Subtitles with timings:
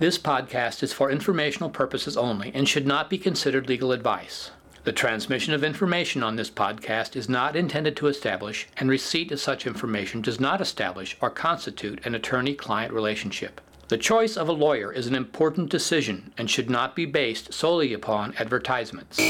[0.00, 4.50] This podcast is for informational purposes only and should not be considered legal advice.
[4.82, 9.38] The transmission of information on this podcast is not intended to establish, and receipt of
[9.38, 13.60] such information does not establish or constitute an attorney client relationship.
[13.86, 17.92] The choice of a lawyer is an important decision and should not be based solely
[17.92, 19.20] upon advertisements.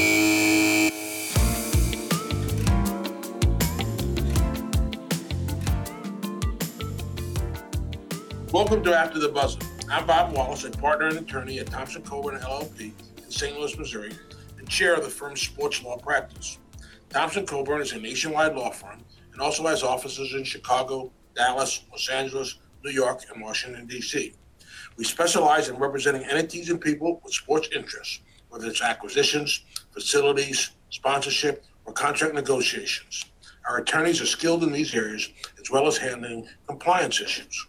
[8.51, 9.59] Welcome to After the Buzzer.
[9.87, 12.91] I'm Bob Wallace, a partner and attorney at Thompson Coburn LLP
[13.23, 13.55] in St.
[13.55, 14.13] Louis, Missouri,
[14.57, 16.57] and chair of the firm's sports law practice.
[17.09, 22.09] Thompson Coburn is a nationwide law firm and also has offices in Chicago, Dallas, Los
[22.09, 24.33] Angeles, New York, and Washington, D.C.
[24.97, 31.63] We specialize in representing entities and people with sports interests, whether it's acquisitions, facilities, sponsorship,
[31.85, 33.25] or contract negotiations.
[33.69, 35.29] Our attorneys are skilled in these areas
[35.61, 37.67] as well as handling compliance issues.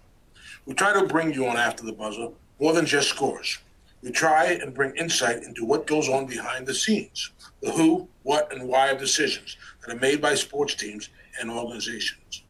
[0.67, 3.59] We try to bring you on After the Buzzer more than just scores.
[4.03, 7.31] We try and bring insight into what goes on behind the scenes,
[7.63, 11.09] the who, what, and why of decisions that are made by sports teams
[11.41, 12.43] and organizations.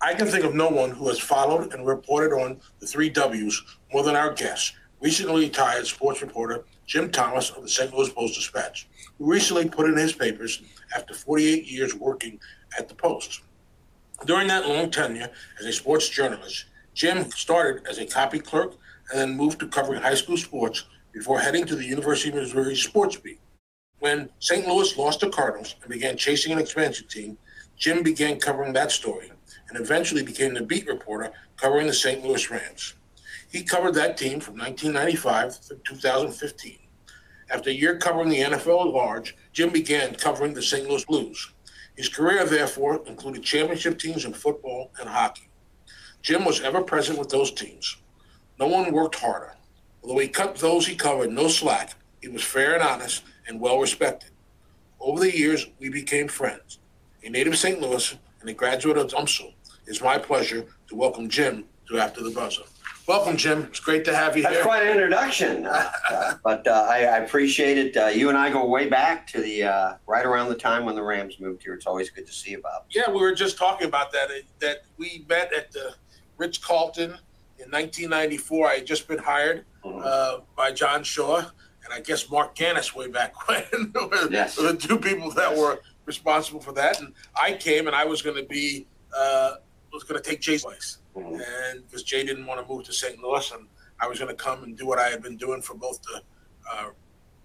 [0.00, 3.62] I can think of no one who has followed and reported on the three W's
[3.92, 7.92] more than our guest, recently retired sports reporter Jim Thomas of the St.
[7.92, 10.62] Louis Post Dispatch, who recently put in his papers
[10.96, 12.40] after 48 years working
[12.78, 13.42] at the Post.
[14.24, 16.64] During that long tenure as a sports journalist,
[16.98, 18.74] Jim started as a copy clerk
[19.12, 22.74] and then moved to covering high school sports before heading to the University of Missouri
[22.74, 23.38] sports beat.
[24.00, 24.66] When St.
[24.66, 27.38] Louis lost the Cardinals and began chasing an expansion team,
[27.76, 29.30] Jim began covering that story
[29.68, 32.24] and eventually became the beat reporter covering the St.
[32.24, 32.94] Louis Rams.
[33.48, 36.78] He covered that team from 1995 to 2015.
[37.48, 40.88] After a year covering the NFL at large, Jim began covering the St.
[40.88, 41.52] Louis Blues.
[41.96, 45.48] His career, therefore, included championship teams in football and hockey.
[46.22, 47.96] Jim was ever present with those teams.
[48.58, 49.54] No one worked harder.
[50.02, 53.78] Although he cut those he covered no slack, he was fair and honest and well
[53.78, 54.30] respected.
[55.00, 56.78] Over the years, we became friends.
[57.22, 57.80] A native of St.
[57.80, 59.54] Louis and a graduate of UMSL,
[59.86, 62.62] it's my pleasure to welcome Jim to After the Buzzer.
[63.06, 63.62] Welcome, Jim.
[63.70, 64.50] It's great to have you here.
[64.50, 64.64] That's here.
[64.64, 67.96] quite an introduction, uh, uh, but uh, I, I appreciate it.
[67.96, 70.94] Uh, you and I go way back to the uh, right around the time when
[70.94, 71.72] the Rams moved here.
[71.72, 72.84] It's always good to see you, Bob.
[72.90, 74.28] Yeah, we were just talking about that.
[74.30, 75.94] uh, That we met at the
[76.38, 77.10] Ritz Carlton
[77.58, 78.68] in 1994.
[78.68, 80.04] I had just been hired Mhm.
[80.04, 83.64] uh, by John Shaw, and I guess Mark Ganis way back when
[84.30, 84.56] Yes.
[84.56, 87.00] the two people that were responsible for that.
[87.00, 89.54] And I came, and I was going to be uh,
[89.90, 91.40] was going to take Jay's place, Mhm.
[91.70, 93.18] and because Jay didn't want to move to St.
[93.22, 93.66] Louis, and
[93.98, 96.22] I was going to come and do what I had been doing for both the
[96.70, 96.90] uh,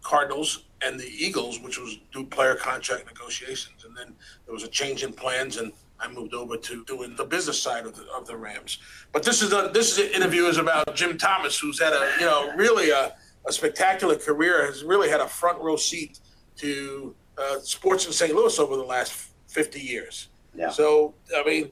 [0.01, 3.85] Cardinals and the Eagles, which was do player contract negotiations.
[3.85, 4.13] And then
[4.45, 7.85] there was a change in plans, and I moved over to doing the business side
[7.85, 8.79] of the of the Rams.
[9.11, 12.11] But this is a this is an interview is about Jim Thomas, who's had a
[12.19, 13.15] you know really a,
[13.47, 16.19] a spectacular career, has really had a front row seat
[16.57, 18.33] to uh, sports in St.
[18.33, 20.29] Louis over the last fifty years.
[20.55, 20.69] Yeah.
[20.69, 21.71] So I mean,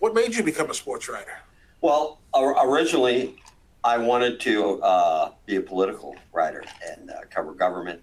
[0.00, 1.38] what made you become a sports writer?
[1.80, 3.36] Well, originally,
[3.84, 8.00] I wanted to uh, be a political writer and uh, cover government.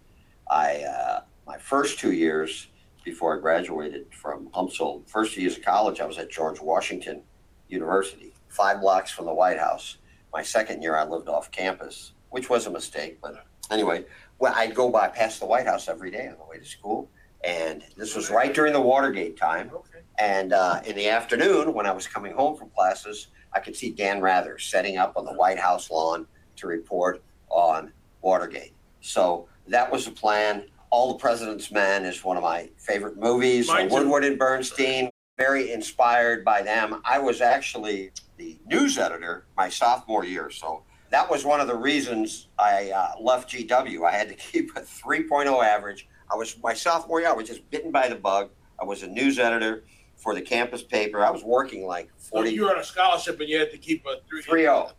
[0.50, 2.69] I uh, my first two years
[3.04, 7.22] before I graduated from UMSL, first two years of college, I was at George Washington
[7.68, 9.98] University, five blocks from the White House.
[10.34, 14.06] My second year, I lived off campus, which was a mistake, but anyway,
[14.38, 17.10] well, I'd go by past the White House every day on the way to school,
[17.44, 19.72] and this was right during the Watergate time.
[19.74, 20.00] Okay.
[20.20, 23.92] And uh, in the afternoon, when I was coming home from classes, I could see
[23.92, 26.28] Dan Rather setting up on the White House lawn
[26.58, 28.74] to report on Watergate.
[29.02, 30.66] So that was the plan.
[30.92, 33.68] All the President's Men is one of my favorite movies.
[33.68, 33.90] Mine.
[33.90, 37.02] Woodward and Bernstein, very inspired by them.
[37.06, 40.50] I was actually the news editor my sophomore year.
[40.50, 44.08] So that was one of the reasons I uh, left GW.
[44.08, 46.08] I had to keep a 3.0 average.
[46.32, 48.50] I was my sophomore year, I was just bitten by the bug.
[48.80, 49.84] I was a news editor
[50.16, 51.24] for the campus paper.
[51.26, 53.78] I was working like So 40 you were on a scholarship, and you had to
[53.78, 54.92] keep a three 3-0.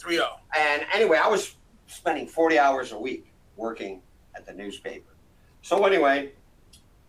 [0.57, 1.57] And anyway, I was
[1.87, 4.03] spending 40 hours a week working
[4.35, 5.17] at the newspaper.
[5.63, 6.33] So anyway,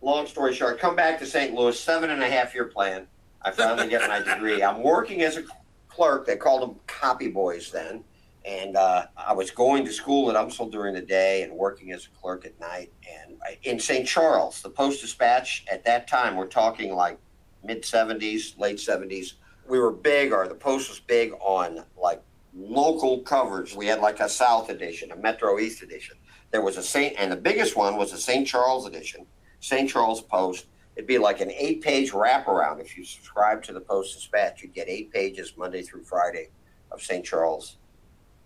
[0.01, 1.53] long story short, come back to St.
[1.53, 3.07] Louis, seven and a half year plan.
[3.41, 4.61] I finally get my degree.
[4.61, 5.43] I'm working as a
[5.87, 6.25] clerk.
[6.25, 8.03] They called them copy boys then.
[8.43, 12.07] And uh, I was going to school at UMSL during the day and working as
[12.07, 12.91] a clerk at night.
[13.07, 14.07] And I, in St.
[14.07, 17.19] Charles, the Post Dispatch at that time, we're talking like
[17.63, 19.33] mid 70s, late 70s.
[19.67, 22.21] We were big, or the Post was big on like
[22.55, 23.75] local coverage.
[23.75, 26.17] We had like a South edition, a Metro East edition.
[26.51, 27.15] There was a St.
[27.17, 28.45] and the biggest one was a St.
[28.45, 29.25] Charles edition,
[29.59, 29.89] St.
[29.89, 30.67] Charles Post.
[30.95, 32.81] It'd be like an eight page wraparound.
[32.81, 36.49] If you subscribe to the Post Dispatch, you'd get eight pages Monday through Friday
[36.91, 37.23] of St.
[37.25, 37.77] Charles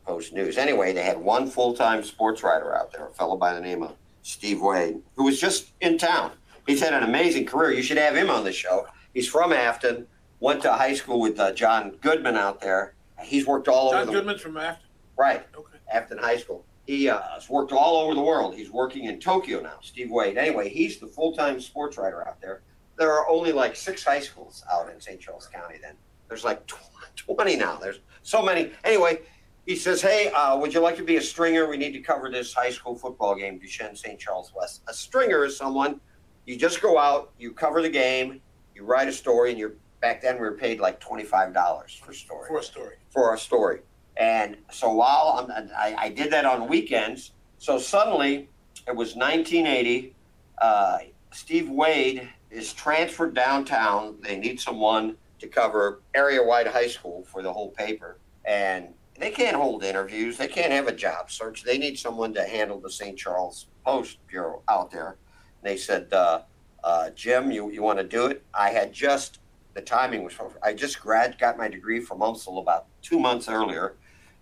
[0.06, 0.58] Post News.
[0.58, 3.82] Anyway, they had one full time sports writer out there, a fellow by the name
[3.82, 6.32] of Steve Wade, who was just in town.
[6.68, 7.72] He's had an amazing career.
[7.72, 8.88] You should have him on the show.
[9.14, 10.06] He's from Afton,
[10.40, 12.94] went to high school with uh, John Goodman out there.
[13.24, 14.86] He's worked all John over the Goodman's from Afton.
[15.18, 15.46] right.
[15.58, 15.78] Okay.
[15.92, 16.66] Afton High School.
[16.86, 18.56] He uh, has worked all over the world.
[18.56, 20.38] He's working in Tokyo now, Steve Wade.
[20.38, 22.62] Anyway, he's the full time sports writer out there.
[22.98, 25.20] There are only like six high schools out in St.
[25.20, 25.96] Charles County then.
[26.28, 26.66] There's like
[27.16, 27.78] 20 now.
[27.78, 28.72] There's so many.
[28.84, 29.22] Anyway,
[29.66, 31.68] he says, Hey, uh, would you like to be a stringer?
[31.68, 34.20] We need to cover this high school football game, Duchesne St.
[34.20, 34.84] Charles West.
[34.88, 36.00] A stringer is someone
[36.46, 38.42] you just go out, you cover the game,
[38.76, 42.48] you write a story, and you're back then we were paid like $25 for story
[42.48, 42.96] For a story.
[43.10, 43.80] for a story.
[44.18, 48.50] And so while I'm, I, I did that on weekends, so suddenly
[48.88, 50.16] it was 1980.
[50.58, 50.98] Uh,
[51.34, 54.16] Steve Wade is transferred downtown.
[54.22, 58.18] They need someone to cover area wide high school for the whole paper.
[58.46, 61.64] And they can't hold interviews, they can't have a job search.
[61.64, 63.18] They need someone to handle the St.
[63.18, 65.18] Charles Post Bureau out there.
[65.62, 66.42] They said, uh,
[66.84, 68.44] uh, Jim, you, you want to do it?
[68.54, 69.40] I had just,
[69.74, 73.96] the timing was, I just grad, got my degree from UMSL about two months earlier.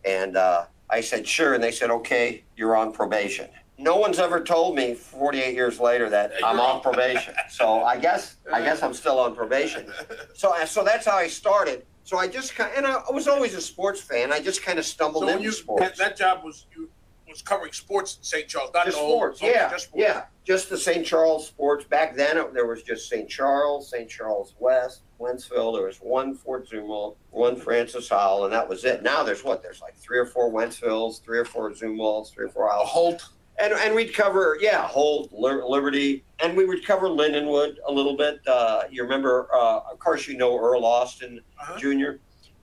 [0.06, 1.54] And uh, I said, sure.
[1.54, 3.50] And they said, okay, you're on probation.
[3.78, 7.34] No one's ever told me 48 years later that I'm on on- probation.
[7.50, 9.92] So I guess I guess I'm still on probation.
[10.36, 11.86] So so that's how I started.
[12.04, 14.32] So I just kind and I was always a sports fan.
[14.32, 15.84] I just kind of stumbled So into you sports.
[15.84, 16.90] that, that job was you
[17.28, 18.48] was covering sports in St.
[18.48, 20.04] Charles, not just the sports, yeah, just sports.
[20.04, 21.04] yeah, just the St.
[21.06, 21.84] Charles sports.
[21.86, 23.28] Back then, it, there was just St.
[23.28, 24.08] Charles, St.
[24.08, 25.74] Charles West, Wentzville.
[25.74, 29.02] There was one Fort Zumwalt, one Francis Howell, and that was it.
[29.04, 29.62] Now there's what?
[29.64, 32.90] There's like three or four Wentzvilles, three or four Zumwalts, three or four Howells.
[32.90, 33.30] Holt.
[33.60, 38.40] and and we'd cover yeah Holt, Liberty, and we would cover Lindenwood a little bit.
[38.48, 41.78] Uh, you remember, uh, of course, you know Earl Austin Uh-huh.
[41.80, 42.12] Jr.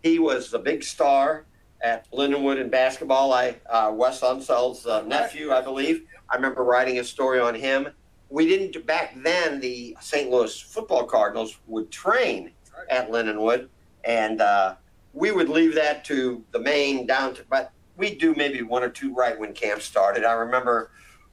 [0.03, 1.47] He was the big star
[1.83, 3.33] at Lindenwood in basketball.
[3.33, 6.03] I uh, Wes Unseld's uh, nephew, I believe.
[6.29, 7.89] I remember writing a story on him.
[8.31, 9.61] We didn't back then.
[9.61, 10.31] The St.
[10.31, 12.53] Louis Football Cardinals would train
[12.89, 13.69] at Lindenwood,
[14.05, 14.77] and uh,
[15.13, 18.89] we would leave that to the main down to, but we'd do maybe one or
[18.89, 20.25] two right when camp started.
[20.25, 20.91] I remember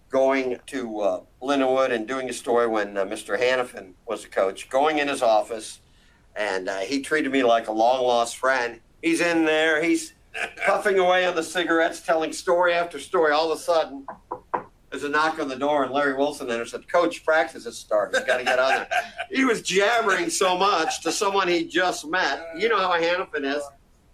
[0.10, 3.40] going to uh, Lindenwood and doing a story when uh, Mr.
[3.40, 5.80] Hanifan was the coach, going in his office,
[6.36, 8.80] and uh, he treated me like a long lost friend.
[9.02, 10.14] He's in there, he's
[10.66, 13.32] puffing away on the cigarettes, telling story after story.
[13.32, 14.06] All of a sudden,
[14.98, 18.26] there's a knock on the door, and Larry Wilson there said, Coach, practice has started.
[18.26, 18.90] Got to get on there.
[19.32, 22.48] he was jabbering so much to someone he just met.
[22.58, 23.62] You know how Hanifan is.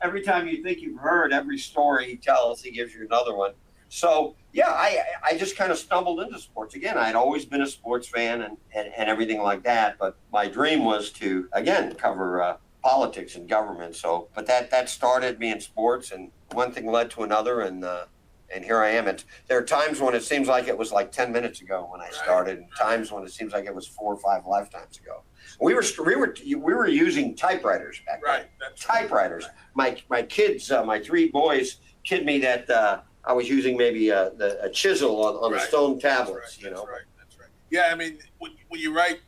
[0.01, 3.53] Every time you think you've heard every story he tells, he gives you another one.
[3.88, 6.97] So yeah, I I just kind of stumbled into sports again.
[6.97, 9.97] I'd always been a sports fan and, and, and everything like that.
[9.97, 13.95] But my dream was to again cover uh, politics and government.
[13.95, 17.85] So, but that that started me in sports, and one thing led to another, and
[17.85, 18.06] uh,
[18.54, 19.08] and here I am.
[19.08, 22.02] And there are times when it seems like it was like ten minutes ago when
[22.02, 25.24] I started, and times when it seems like it was four or five lifetimes ago.
[25.60, 28.46] We were we were we were using typewriters back then Right.
[28.60, 29.00] That's right.
[29.02, 29.46] typewriters.
[29.76, 34.10] My my kids, uh, my three boys, kid me that uh, I was using maybe
[34.10, 35.68] a, the, a chisel on, on the Right.
[35.68, 36.58] stone That's tablets.
[36.58, 36.64] right.
[36.64, 37.02] You That's right.
[37.18, 37.50] That's right.
[37.70, 39.20] Yeah, I mean, when, when you write,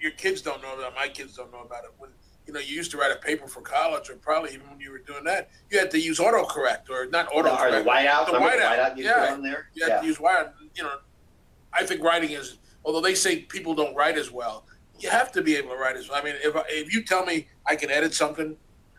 [0.00, 0.92] your kids don't know about.
[0.92, 0.94] it.
[0.94, 1.90] My kids don't know about it.
[1.98, 2.10] When
[2.46, 4.90] you know, you used to write a paper for college, or probably even when you
[4.90, 8.26] were doing that, you had to use autocorrect or not or the, or the whiteout.
[8.26, 9.36] The whiteout, whiteout you yeah.
[9.42, 9.68] there.
[9.74, 10.52] You had to use wire.
[10.74, 10.92] You know,
[11.72, 12.58] I think writing is.
[12.84, 14.66] Although they say people don't write as well,
[14.98, 16.20] you have to be able to write as well.
[16.20, 18.56] I mean, if if you tell me I can edit something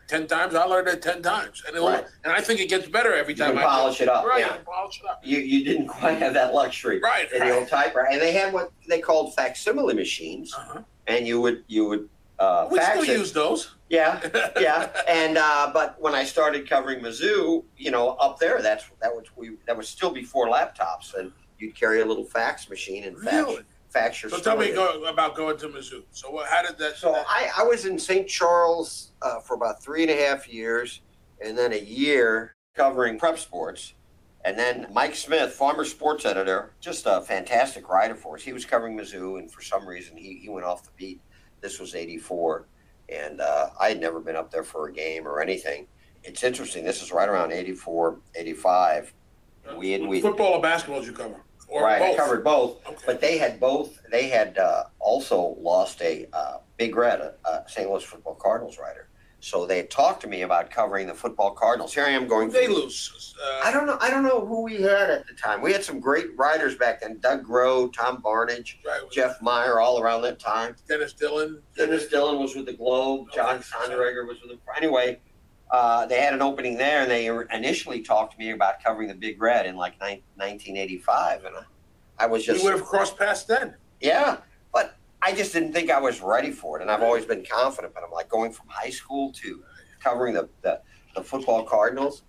[0.08, 2.04] ten times, I'll learn it ten times, and it'll, Right.
[2.24, 3.58] and I think it gets better every You time.
[3.58, 4.54] I polish it up, Right, yeah.
[4.54, 5.20] you polish it up.
[5.24, 8.52] You you didn't quite have that luxury Right, in the old typewriter, and they had
[8.52, 10.82] what they called facsimile machines, Uh-huh.
[11.06, 13.74] and you would you would uh, We fax still use those.
[13.88, 14.20] Yeah,
[14.60, 19.14] yeah, and uh, but when I started covering Mizzou, you know, up there, that's that
[19.14, 23.16] was we that was still before laptops, and you'd carry a little fax machine and
[23.18, 23.62] fax Really?
[23.88, 26.02] fax your So tell me go, about going to Mizzou.
[26.10, 26.96] So what, how did that?
[26.96, 28.28] So that- I, I was in St.
[28.28, 31.00] Charles uh, for about three and a half years,
[31.40, 33.94] and then a year covering prep sports.
[34.44, 38.42] And then Mike Smith, former sports editor, just a fantastic writer for us.
[38.42, 41.20] He was covering Mizzou, and for some reason he, he went off the beat.
[41.66, 42.64] This was 84,
[43.08, 45.88] and uh, I had never been up there for a game or anything.
[46.22, 46.84] It's interesting.
[46.84, 49.12] This is right around 84, 85.
[49.76, 51.40] We had, we, football or basketball did you cover?
[51.66, 52.14] Or right, both?
[52.14, 52.86] I covered both.
[52.86, 53.02] Okay.
[53.04, 53.98] But they had both.
[54.12, 57.90] They had uh, also lost a uh, Big Red, a, a St.
[57.90, 59.08] Louis Football Cardinals writer.
[59.40, 61.94] So they had talked to me about covering the football Cardinals.
[61.94, 62.48] Here I am going.
[62.48, 63.34] they lose.
[63.40, 63.98] Uh, I don't know.
[64.00, 65.60] I don't know who we had at the time.
[65.60, 70.00] We had some great writers back then: Doug Groh, Tom Barnidge, right, Jeff Meyer, all
[70.00, 70.74] around that time.
[70.88, 71.60] Dennis Dillon.
[71.76, 73.28] Dennis Dillon was with the Globe.
[73.34, 73.62] John Okay.
[73.64, 74.58] Sonderegger was with the.
[74.76, 75.20] Anyway,
[75.70, 79.14] uh, they had an opening there, and they initially talked to me about covering the
[79.14, 83.44] Big Red in like 1985, and I, I was just you would have crossed paths
[83.44, 83.74] then.
[84.00, 84.38] Yeah,
[85.26, 87.92] I just didn't think I was ready for it, and I've always been confident.
[87.92, 89.60] But I'm like going from high school to
[89.98, 90.80] covering the the,
[91.16, 92.22] the football Cardinals,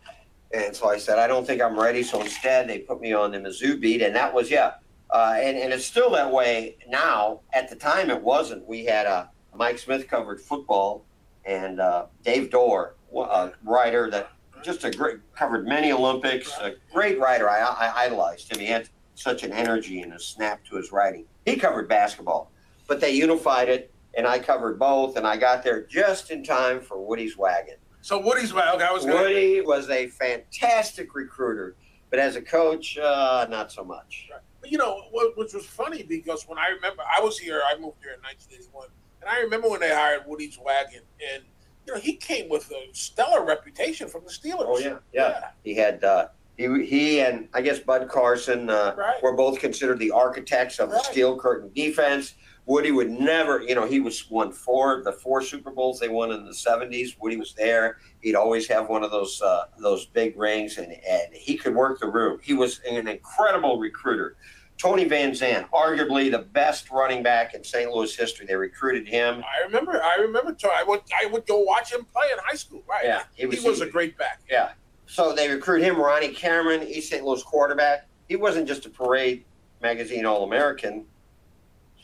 [0.51, 2.01] and so I said I don't think I'm ready.
[2.01, 4.74] So instead, they put me on the Mizzou beat, and that was yeah,
[5.12, 7.42] uh, and and it's still that way now.
[7.54, 8.66] At the time, it wasn't.
[8.66, 11.06] We had a uh, Mike Smith covered football,
[11.46, 14.32] and uh, Dave Dorr, a writer that
[14.63, 17.48] just a great covered many Olympics, a great writer.
[17.48, 18.60] I, I idolized him.
[18.60, 21.25] He had such an energy and a snap to his writing.
[21.46, 22.51] He covered basketball,
[22.88, 26.82] but they unified it, and I covered both, and I got there just in time
[26.82, 27.75] for Woody's wagon.
[28.01, 31.75] So Woody's wagon, I was Woody was a fantastic recruiter,
[32.10, 34.29] but as a coach, uh, not so much.
[34.32, 34.39] Right.
[34.62, 35.03] But you know,
[35.36, 38.88] which was funny because when I remember, I was here, I moved here in 1981,
[39.22, 41.01] and I remember when they hired Woody's wagon,
[41.34, 41.44] and
[41.86, 44.65] you know, he came with a stellar reputation from the Steelers.
[44.67, 45.29] Oh yeah, yeah.
[45.29, 45.48] yeah.
[45.63, 46.27] He had uh,
[46.58, 49.22] he, he and I guess Bud Carson uh, right.
[49.22, 50.98] were both considered the architects of right.
[50.98, 52.34] the steel curtain defense.
[52.67, 56.31] Woody would never, you know, he was won four the four Super Bowls they won
[56.31, 57.15] in the '70s.
[57.19, 57.97] Woody was there.
[58.19, 62.01] He'd always have one of those uh, those big rings, and and he could work
[62.01, 62.39] the room.
[62.43, 64.36] He was an incredible recruiter.
[64.77, 67.89] Tony Van Zant, arguably the best running back in St.
[67.89, 68.45] Louis history.
[68.45, 69.43] They recruited him.
[69.43, 70.03] I remember.
[70.03, 70.55] I remember.
[70.65, 71.01] I would.
[71.19, 72.83] I would go watch him play in high school.
[72.88, 73.05] Right.
[73.05, 73.24] Yeah.
[73.33, 74.41] He was, he was a great back.
[74.50, 74.71] Yeah.
[75.05, 77.24] So they recruit him, Ronnie Cameron, East St.
[77.24, 78.09] Louis quarterback.
[78.27, 79.45] He wasn't just a Parade
[79.81, 81.05] Magazine All American.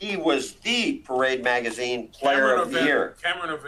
[0.03, 3.15] He was the Parade Magazine Player Cameron of the Year.
[3.23, 3.65] Cameron of.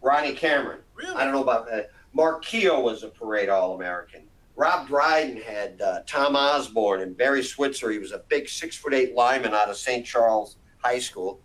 [0.00, 0.80] Ronnie Cameron.
[0.94, 1.14] Really?
[1.14, 1.90] I don't know about that.
[2.14, 4.22] Mark Keogh was a Parade All American.
[4.56, 7.90] Rob Dryden had uh, Tom Osborne and Barry Switzer.
[7.90, 10.06] He was a big six foot eight lineman out of St.
[10.06, 11.40] Charles High School.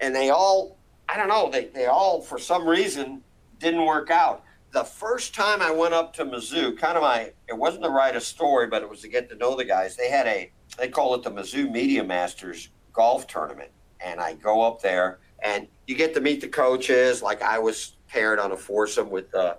[0.00, 3.22] And they all, I don't know, they, they all, for some reason,
[3.58, 7.56] didn't work out the first time I went up to Mizzou, kind of my, it
[7.56, 9.94] wasn't to write a story, but it was to get to know the guys.
[9.94, 13.70] They had a, they call it the Mizzou Media Masters golf tournament.
[14.00, 17.22] And I go up there and you get to meet the coaches.
[17.22, 19.56] Like I was paired on a foursome with, uh,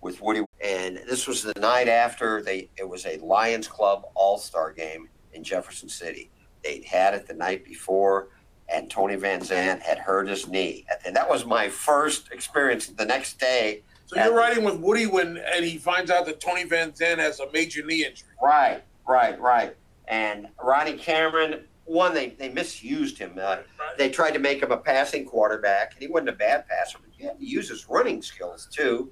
[0.00, 0.44] with Woody.
[0.62, 5.08] And this was the night after they, it was a Lions Club All Star game
[5.32, 6.30] in Jefferson City.
[6.62, 8.28] They'd had it the night before
[8.68, 10.84] and Tony Van Zant had hurt his knee.
[11.04, 12.88] And that was my first experience.
[12.88, 16.64] The next day, so you're riding with Woody when and he finds out that Tony
[16.64, 18.28] Van Zant has a major knee injury.
[18.42, 19.76] Right, right, right.
[20.08, 23.38] And Ronnie Cameron, one they, they misused him.
[23.40, 23.58] Uh.
[23.96, 27.18] They tried to make him a passing quarterback, and he wasn't a bad passer, but
[27.18, 29.10] you had to use his running skills too.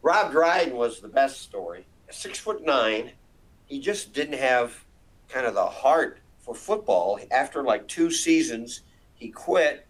[0.00, 1.86] Rob Dryden was the best story.
[2.10, 3.12] Six foot nine,
[3.66, 4.84] he just didn't have
[5.28, 7.18] kind of the heart for football.
[7.30, 8.82] After like two seasons,
[9.14, 9.86] he quit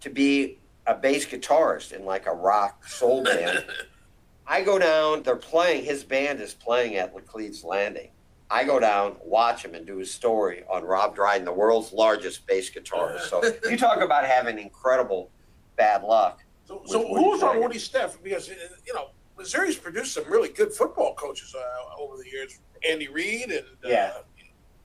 [0.00, 3.64] to be a bass guitarist in like a rock soul band.
[4.46, 8.10] I go down, they're playing, his band is playing at Laclede's Landing.
[8.50, 12.46] I go down, watch him, and do his story on Rob Dryden, the world's largest
[12.46, 13.28] bass guitarist.
[13.28, 15.30] So you talk about having incredible
[15.76, 16.44] bad luck.
[16.64, 18.18] So, so who's on Woody's staff?
[18.22, 22.58] Because, you know, Missouri's produced some really good football coaches uh, over the years.
[22.88, 23.66] Andy Reid and.
[23.84, 24.12] Uh, yeah.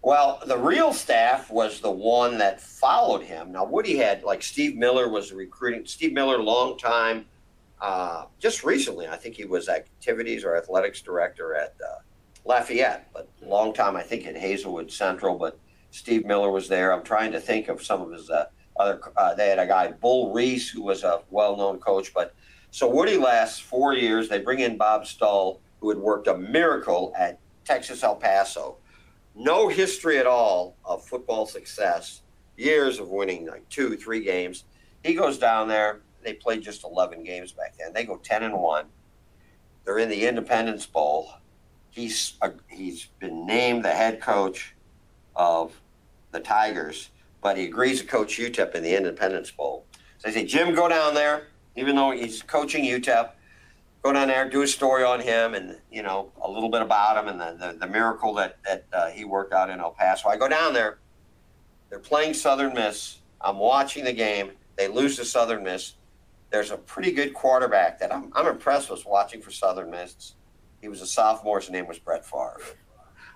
[0.03, 3.51] Well, the real staff was the one that followed him.
[3.51, 5.85] Now, Woody had, like, Steve Miller was recruiting.
[5.85, 7.25] Steve Miller, long time
[7.81, 11.99] uh, just recently, I think he was activities or athletics director at uh,
[12.45, 15.37] Lafayette, but long time I think at Hazelwood Central.
[15.37, 15.59] But
[15.91, 16.93] Steve Miller was there.
[16.93, 18.45] I'm trying to think of some of his uh,
[18.77, 18.99] other.
[19.15, 22.13] Uh, they had a guy Bull Reese who was a well-known coach.
[22.13, 22.33] But
[22.71, 24.29] so Woody lasts four years.
[24.29, 28.77] They bring in Bob Stull, who had worked a miracle at Texas El Paso.
[29.35, 32.21] No history at all of football success.
[32.57, 34.65] Years of winning like two, three games.
[35.03, 37.93] He goes down there they played just 11 games back then.
[37.93, 38.85] They go 10 and 1.
[39.85, 41.33] They're in the Independence Bowl.
[41.91, 44.75] He's he's been named the head coach
[45.35, 45.79] of
[46.31, 47.09] the Tigers,
[47.41, 49.85] but he agrees to coach UTEP in the Independence Bowl.
[50.17, 53.31] So they say, Jim, go down there, even though he's coaching UTEP.
[54.03, 57.17] Go down there, do a story on him, and you know a little bit about
[57.17, 60.29] him and the, the, the miracle that that uh, he worked out in El Paso.
[60.29, 60.97] I go down there.
[61.89, 63.19] They're playing Southern Miss.
[63.41, 64.51] I'm watching the game.
[64.77, 65.95] They lose to Southern Miss
[66.51, 70.35] there's a pretty good quarterback that I'm, I'm impressed with watching for Southern Miss.
[70.81, 71.59] He was a sophomore.
[71.59, 72.59] His name was Brett Favre.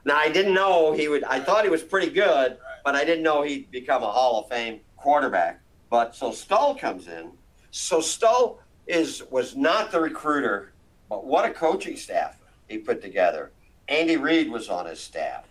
[0.03, 1.23] Now I didn't know he would.
[1.23, 4.49] I thought he was pretty good, but I didn't know he'd become a Hall of
[4.49, 5.61] Fame quarterback.
[5.89, 7.31] But so Stull comes in.
[7.71, 10.73] So Stull is was not the recruiter,
[11.09, 12.37] but what a coaching staff
[12.67, 13.51] he put together.
[13.87, 15.45] Andy Reid was on his staff,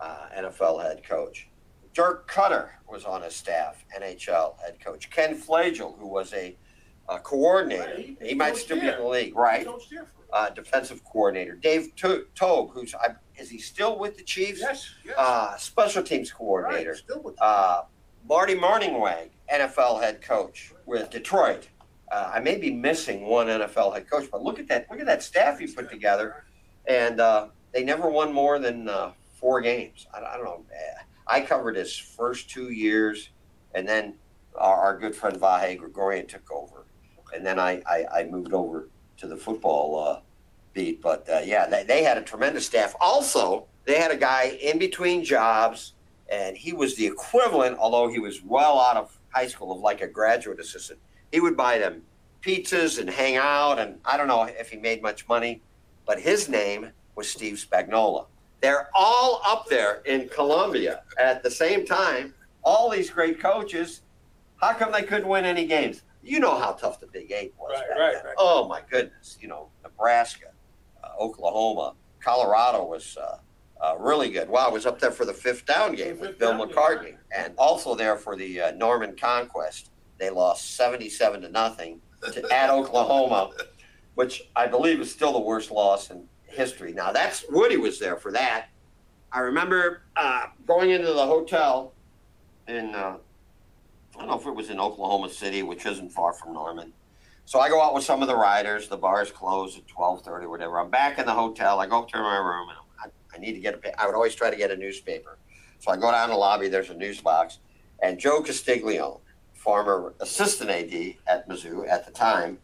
[0.00, 1.48] uh, NFL head coach.
[1.92, 5.10] Dirk Koetter was on his staff, NHL head coach.
[5.10, 6.56] Ken Flajole, who was a
[7.08, 7.82] uh, coordinator.
[7.82, 7.96] Right.
[7.98, 9.66] He, he, he might still be in the league, right?
[10.32, 11.54] Uh, defensive coordinator.
[11.54, 12.26] Dave to-
[12.72, 14.60] who's I, is he still with the Chiefs?
[14.60, 15.14] Yes, yes.
[15.18, 16.90] Uh, special teams coordinator.
[16.90, 17.82] right, still with Uh,
[18.28, 21.68] Marty Mornhinweg, NFL head coach with Detroit.
[22.12, 24.86] Uh, I may be missing one NFL head coach, but look at that!
[24.90, 26.44] Look at that staff he put together,
[26.86, 30.06] and uh, they never won more than uh, four games.
[30.12, 30.64] I, I don't know.
[31.26, 33.30] I covered his first two years,
[33.74, 34.14] and then
[34.56, 36.86] our, our good friend Vahe Gregorian took over,
[37.34, 38.88] and then I, I, I moved over
[39.20, 40.20] to the football uh,
[40.72, 41.00] beat.
[41.00, 42.94] But uh, yeah, they, they had a tremendous staff.
[43.00, 45.92] Also, they had a guy in between jobs,
[46.30, 50.00] and he was the equivalent, although he was well out of high school, of like
[50.00, 50.98] a graduate assistant.
[51.32, 52.02] He would buy them
[52.42, 55.60] pizzas and hang out, and I don't know if he made much money,
[56.06, 58.26] but his name was Steve Spagnuolo.
[58.60, 62.34] They're all up there in Columbia at the same time.
[62.62, 64.02] All these great coaches.
[64.60, 66.02] How come they couldn't win any games?
[66.22, 67.80] You know how tough the Big Eight was.
[67.90, 68.34] Right, right, right.
[68.36, 69.38] Oh my goodness!
[69.40, 70.48] You know, Nebraska,
[71.02, 73.38] uh, Oklahoma, Colorado was uh,
[73.80, 74.48] uh, really good.
[74.48, 76.76] Wow, I was up there for the fifth down game The with Bill down game,
[76.76, 79.90] McCartney, and also there for the uh, Norman Conquest.
[80.18, 82.00] They lost seventy-seven to nothing
[82.32, 83.50] to, at Oklahoma,
[84.14, 86.92] which I believe is still the worst loss in history.
[86.92, 88.66] Now that's Woody was there for that.
[89.32, 91.94] I remember uh, going into the hotel
[92.66, 93.18] in uh,
[94.20, 96.92] I don't know if it was in Oklahoma City, which isn't far from Norman.
[97.46, 98.86] So I go out with some of the riders.
[98.86, 100.78] The bar's closed at twelve thirty, whatever.
[100.78, 101.80] I'm back in the hotel.
[101.80, 104.00] I go up to my room and I, I need to get a.
[104.00, 105.38] I would always try to get a newspaper.
[105.78, 106.68] So I go down the lobby.
[106.68, 107.60] There's a news box,
[108.02, 109.20] and Joe Castiglione,
[109.54, 112.58] former assistant AD at Mizzou at the time,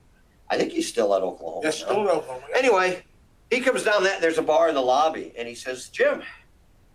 [0.51, 1.63] I think he's still at Oklahoma.
[1.65, 2.45] Yes, still in Oklahoma.
[2.55, 3.03] Anyway,
[3.51, 6.23] he comes down that there's a bar in the lobby and he says, Jim,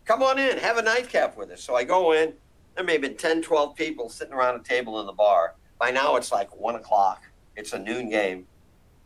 [0.05, 1.63] come on in, have a nightcap with us.
[1.63, 2.33] So I go in.
[2.75, 5.55] There may have been 10, 12 people sitting around a table in the bar.
[5.79, 7.23] By now it's like one o'clock.
[7.55, 8.47] It's a noon game.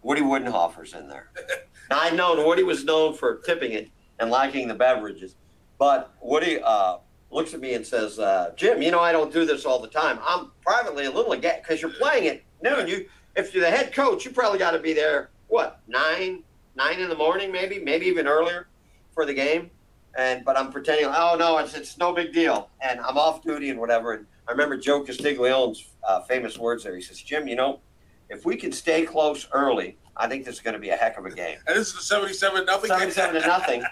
[0.04, 1.32] Woody Widenhofer's in there.
[1.90, 5.36] now I'd known Woody was known for tipping it and liking the beverages.
[5.78, 6.98] But Woody uh,
[7.32, 9.88] looks at me and says, uh, Jim, you know I don't do this all the
[9.88, 10.20] time.
[10.24, 12.88] I'm privately a little again because you're playing at noon.
[12.88, 15.30] You if you're the head coach, you probably got to be there.
[15.48, 16.44] What nine,
[16.76, 18.68] nine in the morning, maybe, maybe even earlier
[19.14, 19.70] for the game.
[20.18, 23.70] And but I'm pretending, oh no, it's it's no big deal, and I'm off duty
[23.70, 24.14] and whatever.
[24.14, 26.96] And I remember Joe Castiglione's uh, famous words there.
[26.96, 27.82] He says, Jim, you know,
[28.30, 31.18] if we can stay close early, I think this is going to be a heck
[31.18, 31.58] of a game.
[31.68, 32.88] And this is the seventy-seven nothing.
[32.88, 33.84] Seventy-seven to nothing.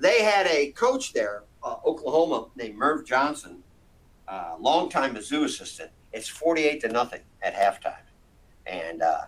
[0.00, 3.64] They had a coach there, uh, Oklahoma, named Merv Johnson,
[4.28, 5.90] uh, longtime Mizzou assistant.
[6.12, 8.04] It's forty-eight to nothing at halftime,
[8.66, 9.22] and uh,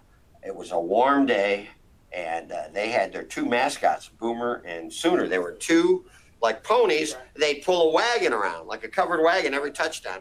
[0.47, 1.69] it was a warm day,
[2.12, 5.27] and uh, they had their two mascots, Boomer and Sooner.
[5.27, 6.05] They were two
[6.45, 7.17] like ponies.
[7.35, 10.21] They pull a wagon around, like a covered wagon, every touchdown.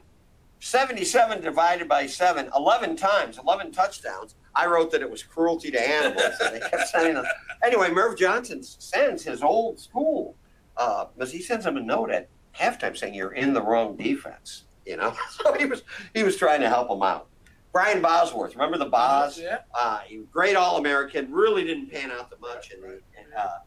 [0.62, 4.36] 77 divided by 7, 11 times, 11 touchdowns.
[4.56, 6.34] I wrote that it was cruelty to animals.
[6.40, 7.26] and they kept sending them.
[7.62, 10.38] Anyway, Merv Johnson sends his old school,
[10.78, 14.64] uh, because he sends him a note at halftime saying you're in the wrong defense.
[14.86, 15.84] You know, so he was
[16.14, 17.28] he was trying to help him out.
[17.74, 19.40] Brian Bosworth, remember the Bos?
[19.40, 19.60] Yeah.
[19.74, 21.32] Uh, he was great All American.
[21.32, 23.60] Really didn't pan out that much in the in, uh,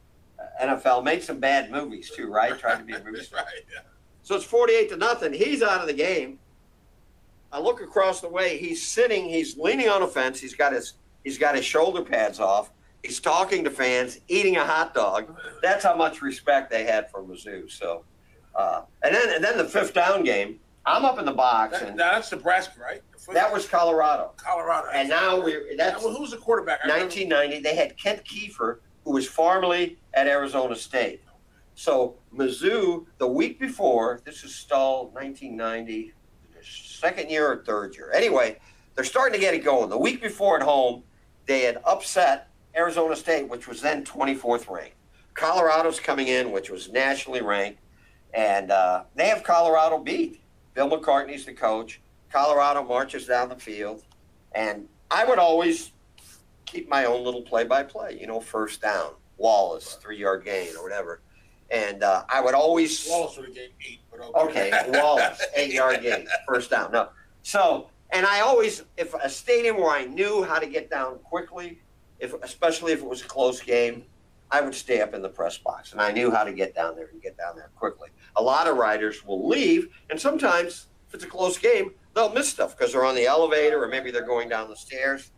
[0.62, 1.04] NFL.
[1.04, 2.58] Made some bad movies too, right?
[2.58, 3.40] Tried to be a movie star.
[3.40, 3.62] right.
[3.72, 3.80] Yeah.
[4.22, 5.32] So it's 48 to nothing.
[5.32, 6.38] He's out of the game.
[7.52, 8.58] I look across the way.
[8.58, 9.28] He's sitting.
[9.28, 10.40] He's leaning on a fence.
[10.40, 12.70] He's got his he's got his shoulder pads off.
[13.02, 15.36] He's talking to fans, eating a hot dog.
[15.62, 17.70] That's how much respect they had for Mizzou.
[17.70, 18.04] So,
[18.56, 20.58] uh, and then and then the fifth down game.
[20.88, 23.02] I'm up in the box, That, and now that's Nebraska, right?
[23.32, 24.32] That was Colorado.
[24.36, 24.86] Colorado.
[24.94, 26.78] And now we that's Now, who was the quarterback?
[26.84, 27.60] I remember- 1990.
[27.62, 31.22] They had Kent Kiefer, who was formerly at Arizona State.
[31.74, 36.14] So Mizzou, the week before, this is Stull, 1990,
[36.62, 38.10] second year or third year.
[38.12, 38.58] Anyway,
[38.94, 39.90] they're starting to get it going.
[39.90, 41.04] The week before at home,
[41.44, 44.96] they had upset Arizona State, which was then 24th ranked.
[45.34, 47.80] Colorado's coming in, which was nationally ranked,
[48.32, 50.40] and uh, they have Colorado beat.
[50.72, 52.00] Bill McCartney's the coach.
[52.32, 54.02] Colorado marches down the field,
[54.52, 55.92] and I would always
[56.64, 58.18] keep my own little play-by-play.
[58.18, 61.20] You know, first down, Wallace, three-yard gain or whatever,
[61.70, 66.02] and uh, I would always Wallace would have gained eight, but Okay, Wallace, eight yard
[66.02, 66.92] gain, first down.
[66.92, 67.08] No.
[67.42, 71.80] So, and I always, if a stadium where I knew how to get down quickly,
[72.18, 74.04] if especially if it was a close game,
[74.50, 76.94] I would stay up in the press box, and I knew how to get down
[76.94, 78.10] there and get down there quickly.
[78.36, 82.48] A lot of riders will leave, and sometimes if it's a close game, they'll miss
[82.48, 85.30] stuff because they're on the elevator or maybe they're going down the stairs.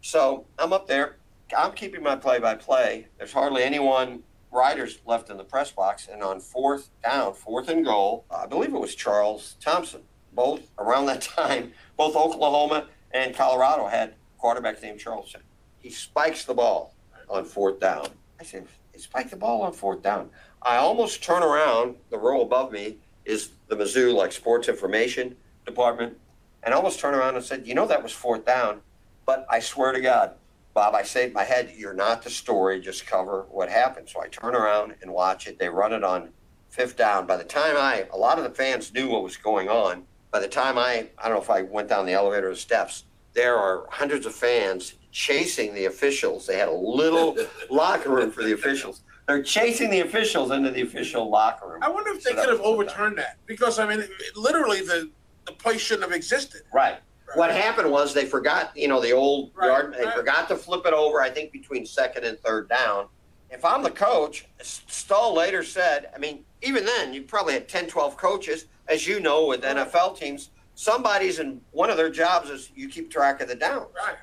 [0.00, 1.16] So I'm up there.
[1.56, 3.08] I'm keeping my play-by-play.
[3.18, 7.84] There's hardly anyone riders left in the press box, and on fourth down, fourth and
[7.84, 10.02] goal, I believe it was Charles Thompson.
[10.32, 15.42] Both around that time, both Oklahoma and Colorado had quarterbacks named Charleston.
[15.78, 16.94] He spikes the ball
[17.28, 20.30] on fourth down, I said, spike the ball on fourth down.
[20.60, 21.96] I almost turn around.
[22.10, 25.36] The row above me is the Mizzou like sports information
[25.66, 26.16] department,
[26.62, 28.80] and I almost turn around and said, you know that was fourth down,
[29.26, 30.34] but I swear to God,
[30.74, 32.80] Bob, I say in my head, you're not the story.
[32.80, 34.08] Just cover what happened.
[34.08, 35.58] So I turn around and watch it.
[35.58, 36.30] They run it on
[36.70, 37.26] fifth down.
[37.26, 40.04] By the time I, a lot of the fans knew what was going on.
[40.30, 43.04] By the time I, I don't know if I went down the elevator or steps,
[43.34, 46.46] there are hundreds of fans chasing the officials.
[46.46, 47.36] They had a little
[47.70, 49.02] locker room for the officials.
[49.28, 51.82] They're chasing the officials into the official locker room.
[51.82, 54.36] I wonder if they So that could have overturned that because I mean, it, it-
[54.36, 55.10] literally the
[55.44, 56.62] the place shouldn't have existed.
[56.72, 56.98] Right.
[57.34, 59.94] What happened was they forgot, you know, the old Right, yard.
[59.98, 60.14] They right.
[60.14, 61.20] forgot to flip it over.
[61.20, 63.06] I think between second and third down.
[63.50, 67.86] If I'm the coach, Stull later said, I mean, even then, you probably had 10,
[67.86, 70.50] 12 coaches, as you know, with NFL teams.
[70.74, 73.88] Somebody's in one of their jobs is you keep track of the downs.
[73.94, 74.16] Right.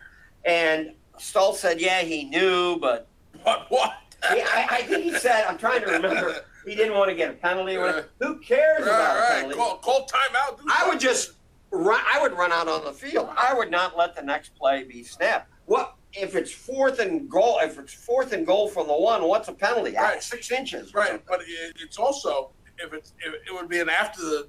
[0.45, 3.07] And Stull said, yeah, he knew, but
[3.45, 3.93] But what?
[4.33, 7.29] he, I, I think he said, I'm trying to remember, he didn't want to get
[7.29, 7.77] a penalty.
[7.77, 8.07] or.
[8.19, 9.29] Who cares Right, about right.
[9.35, 9.55] penalty?
[9.55, 10.59] Call, call timeout.
[10.75, 11.33] I would just
[11.71, 12.01] run.
[12.13, 13.29] I would run out on the field.
[13.37, 15.49] I would not let the next play be snapped.
[15.65, 17.59] What if it's fourth and goal?
[17.61, 19.95] If it's fourth and goal from the one, what's a penalty?
[19.97, 20.23] Ah, Right.
[20.23, 20.93] six inches.
[20.93, 21.25] right, something.
[21.27, 24.47] but it, it's also if it's if it would be an after the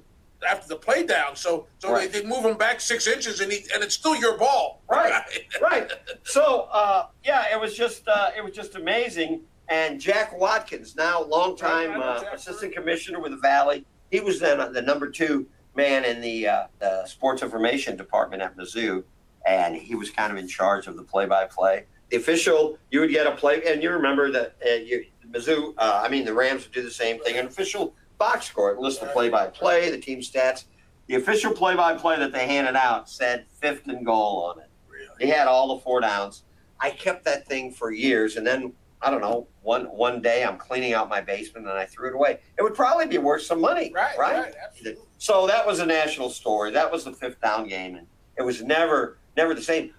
[0.49, 1.37] after the play down.
[1.37, 2.11] So so Right.
[2.11, 4.83] they, they move him back six inches and he, and it's still your ball.
[4.89, 5.23] Right.
[5.63, 5.91] right.
[6.25, 9.43] So uh, yeah, it was just uh, it was just amazing.
[9.69, 14.73] And Jack Watkins, now longtime Right, uh, assistant commissioner with the Valley, he was then
[14.73, 15.47] the number two
[15.81, 19.03] man in the, uh, the sports information department at Mizzou,
[19.47, 21.87] and he was kind of in charge of the play-by-play.
[22.11, 26.03] The official, you would get a play, and you remember that uh, you, Mizzou, uh,
[26.05, 27.39] I mean the Rams would do the same thing.
[27.39, 30.65] An official box score, it lists the play-by-play, the team stats.
[31.07, 34.71] The official play-by-play that they handed out said fifth and goal on it.
[34.89, 35.27] Really?
[35.27, 36.45] He had all the four downs.
[36.79, 39.47] I kept that thing for years, and then I don't know.
[39.63, 42.41] One one day I'm cleaning out my basement and I threw it away.
[42.59, 45.03] It would probably be worth some money, Right, right, absolutely.
[45.19, 46.71] So that was a national story.
[46.71, 49.95] That was the fifth down game, and it was never never the same.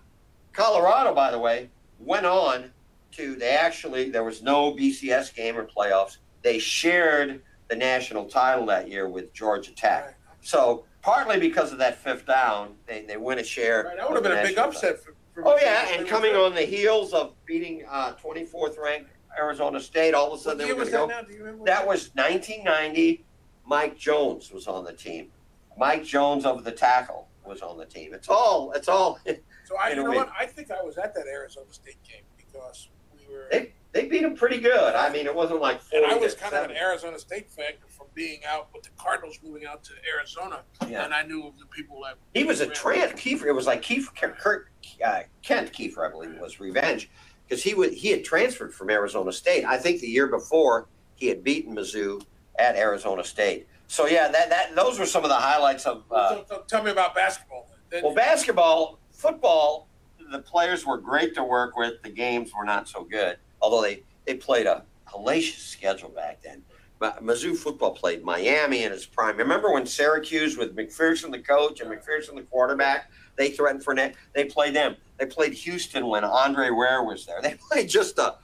[0.53, 2.71] Colorado, by the way, went on
[3.13, 6.17] to they actually there was no BCS game or playoffs.
[6.43, 10.05] They shared the national title that year with Georgia Tech.
[10.05, 10.15] Right.
[10.41, 13.83] So partly because of that fifth down, they, they win a share.
[13.85, 14.71] Right, that would have been a big title.
[14.71, 15.15] upset for.
[15.37, 20.33] Oh yeah, and coming on the heels of beating uh, 24th ranked Arizona State, all
[20.33, 21.05] of a sudden they were going to that go.
[21.07, 21.21] now?
[21.21, 21.65] Do you remember?
[21.65, 23.23] That was 1990.
[23.65, 25.31] Mike Jones was on the team.
[25.77, 28.13] Mike Jones of the tackle was on the team.
[28.13, 28.71] It's all.
[28.73, 29.19] It's all.
[29.63, 30.29] So I, you know what?
[30.37, 33.47] I think I was at that Arizona State game because we were.
[33.49, 34.95] They they beat him pretty good.
[34.95, 35.79] I mean, it wasn't like.
[35.93, 36.75] and I was kind of an.
[36.75, 37.73] Arizona State fan
[38.13, 41.05] being out with the Cardinals moving out to Arizona, Yeah.
[41.05, 42.15] and I knew of the people that.
[42.33, 43.45] He was a trans Kiefer.
[43.45, 44.69] It was like Kiefer, Kurt,
[45.05, 47.09] uh, Kent Kiefer, I believe, was revenge
[47.47, 49.65] because he would he had transferred from Arizona State.
[49.65, 52.21] I think the year before he had beaten Mizzou
[52.59, 53.67] at Arizona State.
[53.87, 56.03] So yeah, that that those were some of the highlights of.
[56.11, 57.69] Uh, so, so tell me about basketball.
[57.89, 58.03] Then.
[58.03, 59.89] well, basketball, football,
[60.31, 62.01] the players were great to work with.
[62.03, 66.63] The games were not so good, although they they played a hellacious schedule back then.
[67.01, 69.37] Mizzou football played Miami in its prime.
[69.37, 73.11] Remember when Syracuse with McPherson the coach and McPherson the quarterback?
[73.35, 74.15] They threatened for net.
[74.33, 74.95] They played them.
[75.17, 77.39] They played Houston when Andre Ware was there.
[77.41, 78.35] They played just a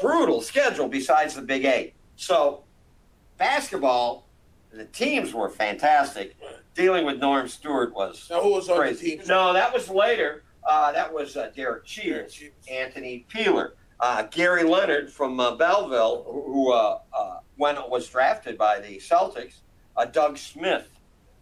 [0.00, 1.94] brutal schedule besides the Big Eight.
[2.16, 2.64] So
[3.38, 4.26] basketball,
[4.72, 6.36] the teams were fantastic.
[6.74, 9.10] Dealing with Norm Stewart was so who was on crazy.
[9.10, 9.28] the team?
[9.28, 10.42] No, that was later.
[10.66, 12.42] Uh, that was uh, Derek Cheers.
[12.70, 18.80] Anthony Peeler, uh, Gary Leonard from uh, Belleville, who, uh, uh, when was drafted by
[18.80, 19.60] the Celtics,
[19.96, 20.88] uh, Doug Smith.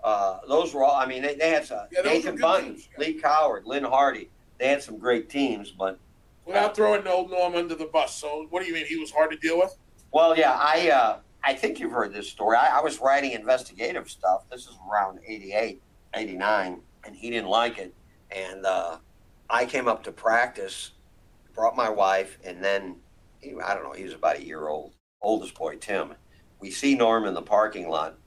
[0.02, 0.96] Uh, those were all.
[0.96, 3.06] I mean, they, they had some, Yeah, Nathan were good teams, yeah.
[3.06, 4.30] Lee Coward, Lynn Hardy.
[4.58, 5.98] They had some great teams, but
[6.46, 8.16] Without throwing old Norm under the bus.
[8.16, 9.76] So what do you mean he was hard to deal with?
[10.12, 12.56] Well, yeah, I uh, I think you've heard this story.
[12.56, 14.42] I, I was writing investigative stuff.
[14.50, 15.80] This is around 88,
[16.14, 17.94] 89, and he didn't like it.
[18.30, 18.98] And uh,
[19.48, 20.92] I came up to practice,
[21.52, 22.96] brought my wife, and then
[23.40, 26.14] he, I don't know, he was about a year old, oldest boy, Tim.
[26.60, 28.18] We see Norm in the parking lot,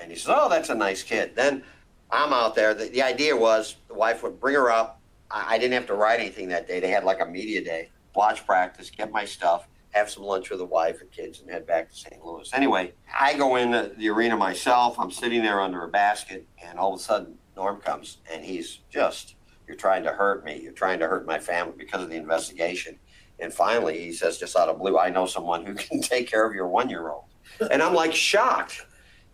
[0.00, 1.62] and he says, "Oh, that's a nice kid." Then
[2.10, 2.74] I'm out there.
[2.74, 5.00] The, the idea was the wife would bring her up.
[5.30, 6.80] I, I didn't have to write anything that day.
[6.80, 7.90] They had like a media day.
[8.14, 11.66] Watch practice, get my stuff, have some lunch with the wife and kids, and head
[11.66, 12.24] back to St.
[12.24, 12.48] Louis.
[12.54, 14.98] Anyway, I go in the, the arena myself.
[14.98, 18.80] I'm sitting there under a basket, and all of a sudden, Norm comes, and he's
[18.90, 19.34] just,
[19.66, 20.60] "You're trying to hurt me.
[20.62, 22.98] You're trying to hurt my family because of the investigation."
[23.38, 26.46] And finally, he says, just out of blue, "I know someone who can take care
[26.46, 27.24] of your one-year-old."
[27.70, 28.84] And I'm like shocked,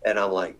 [0.05, 0.55] and I'm like,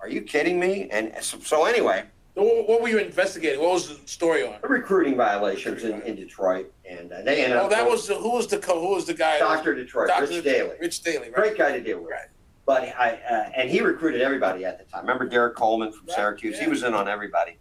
[0.00, 3.60] "Are you kidding me?" And so, so anyway, what, what were you investigating?
[3.60, 4.54] What was the story on?
[4.62, 7.70] recruiting violations in, in Detroit, and uh, they ended Oh, up.
[7.70, 9.38] that was the, who was the co, who was the guy?
[9.38, 10.26] Doctor Detroit, Dr.
[10.28, 10.76] Rich Daly.
[10.80, 11.34] Rich Daly, right?
[11.34, 12.10] Great guy to deal with.
[12.10, 12.28] Right.
[12.66, 15.00] But I, uh, and he recruited everybody at the time.
[15.00, 16.58] Remember Derek Coleman from Right, Syracuse?
[16.58, 17.58] He was in on everybody.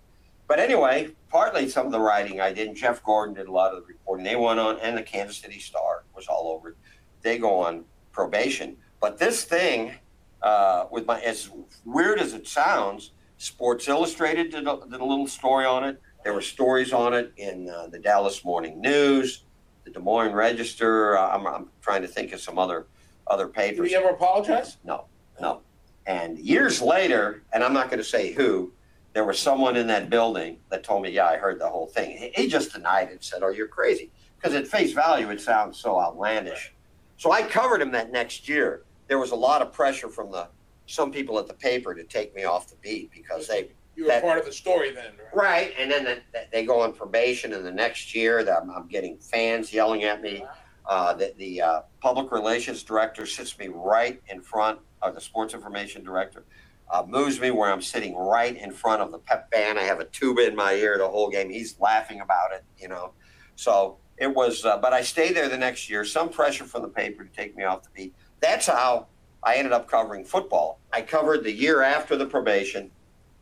[0.49, 3.71] But anyway, partly some of the writing I did, and Jeff Gordon did a lot
[3.71, 4.25] of the reporting.
[4.25, 6.75] They went on, and the Kansas City Star was all over it.
[7.21, 8.75] They go on probation.
[8.99, 9.93] But this thing,
[10.41, 11.51] uh, with my, as
[11.85, 16.01] weird as it sounds, Sports Illustrated did a, did a little story on it.
[16.23, 19.43] There were stories on it in uh, the Dallas Morning News,
[19.83, 21.15] the Des Moines Register.
[21.15, 22.87] Uh, I'm, I'm trying to think of some other
[23.27, 23.83] other papers.
[23.83, 24.77] Did he ever apologize?
[24.83, 25.05] No,
[25.39, 25.61] no.
[26.07, 28.73] And years later, and I'm not going to say who,
[29.13, 32.17] there was someone in that building that told me, "Yeah, I heard the whole thing."
[32.17, 35.41] He, he just denied it, and said, "Oh, you're crazy," because at face value, it
[35.41, 36.73] sounds so outlandish.
[37.17, 38.83] So I covered him that next year.
[39.07, 40.47] There was a lot of pressure from the
[40.85, 44.09] some people at the paper to take me off the beat because they You were
[44.11, 45.33] That- part of the story then, right?
[45.33, 48.69] Right, and then the, the- they go on probation, and the next year, that I'm,
[48.69, 50.45] I'm getting fans yelling at me.
[50.87, 55.53] Uh, the the uh, public relations director sits me right in front of the sports
[55.53, 56.43] information director,
[56.91, 59.77] uh, moves me where I'm sitting right in front of the pep band.
[59.77, 61.49] I have a tuba in my ear the whole game.
[61.49, 63.13] He's laughing about it, you know.
[63.55, 66.03] So it was, uh, but I stayed there the next year.
[66.03, 68.15] Some pressure from the paper to take me off the beat.
[68.39, 69.07] That's how
[69.43, 70.79] I ended up covering football.
[70.91, 72.91] I covered the year after the probation,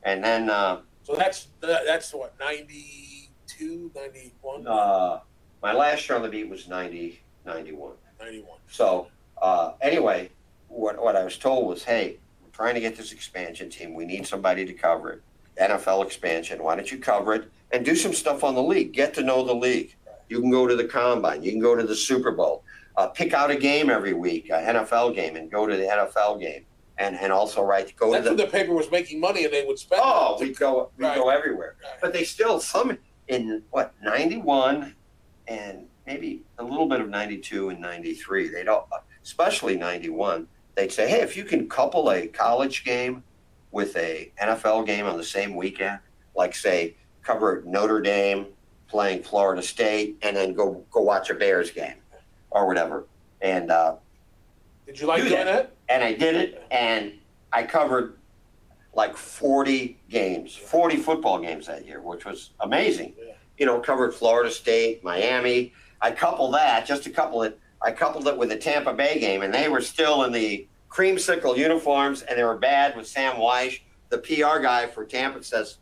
[0.04, 0.50] and then.
[0.50, 5.20] Uh, So that's that's what 92, 91, Uh,
[5.62, 7.94] my last year on the beat was 90, 91.
[8.20, 8.60] 91.
[8.70, 9.08] So
[9.42, 10.30] uh, anyway,
[10.68, 12.18] what, what I was told was, hey,
[12.58, 13.94] trying to get this expansion team.
[13.94, 15.22] We need somebody to cover it.
[15.62, 16.64] NFL expansion.
[16.64, 18.94] Why don't you cover it and do some stuff on the league?
[18.94, 19.96] Get to know the league.
[20.28, 21.44] You can go to the combine.
[21.44, 22.64] You can go to the Super Bowl.
[22.96, 26.42] Uh, pick out a game every week, an NFL game, and go to the NFL
[26.42, 26.66] game.
[26.98, 29.54] And and also right go That's to when the the paper was making money and
[29.54, 30.02] they would spend.
[30.04, 31.76] oh we go we go everywhere.
[31.84, 31.94] Right.
[32.02, 34.96] But they still some in what ninety one
[35.48, 38.48] and maybe a little bit of ninety two and ninety three.
[38.48, 38.84] They don't,
[39.24, 40.48] especially ninety one.
[40.78, 43.24] They'd say, hey, if you can couple a college game
[43.72, 45.98] with a NFL game on the same weekend,
[46.36, 48.46] like say cover Notre Dame
[48.88, 51.96] playing Florida State, and then go go watch a Bears game
[52.52, 53.08] or whatever.
[53.42, 53.96] And uh,
[54.86, 55.72] Did you like do doing that.
[55.72, 55.76] that?
[55.90, 57.14] and I did it, and
[57.52, 58.20] I covered
[58.94, 63.14] like 40 games, 40 football games that year, which was amazing.
[63.18, 63.34] Yeah.
[63.58, 65.74] You know, covered Florida State, Miami.
[66.02, 69.44] I couple that, just to couple it, I coupled it with the Tampa Bay game,
[69.44, 73.80] and they were still in the creamsicle uniforms, and they were bad with Sam Wyche.
[74.10, 75.78] The PR guy for Tampa says,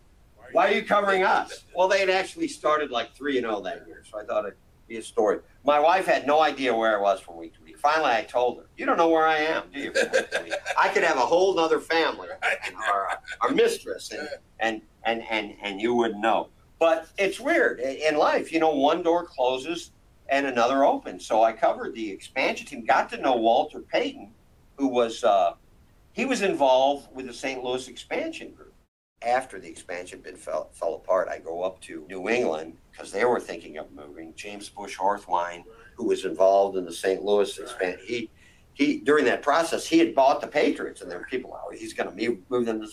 [0.52, 1.64] why are you covering us?
[1.76, 4.58] Well, they had actually started like 3 and 0 that year, so I thought it'd
[4.88, 5.40] be a story.
[5.66, 7.80] My wife had no idea where I was from week to week.
[7.80, 9.92] Finally, I told her, You don't know where I am, do you?
[9.92, 12.28] from week to week?" I could have a whole other family,
[12.94, 16.50] our, our mistress, and, and, and, and, and you wouldn't know.
[16.78, 19.90] But it's weird in life, you know, one door closes
[20.30, 21.20] and another open.
[21.20, 24.32] So I covered the expansion team, got to know Walter Payton,
[24.78, 25.54] who was, uh,
[26.14, 27.64] he was involved with the St.
[27.64, 28.76] Louis expansion group
[29.26, 33.26] after the expansion bid fell, fell apart, I go up to New England because they
[33.26, 34.34] were thinking of moving.
[34.36, 35.64] James Busch Orthwein,
[35.96, 37.24] who was involved in the St.
[37.24, 38.30] Louis expansion, he
[38.74, 41.94] he during that process he had bought the Patriots, and there were people, oh, he's
[41.94, 42.88] going to move, them to,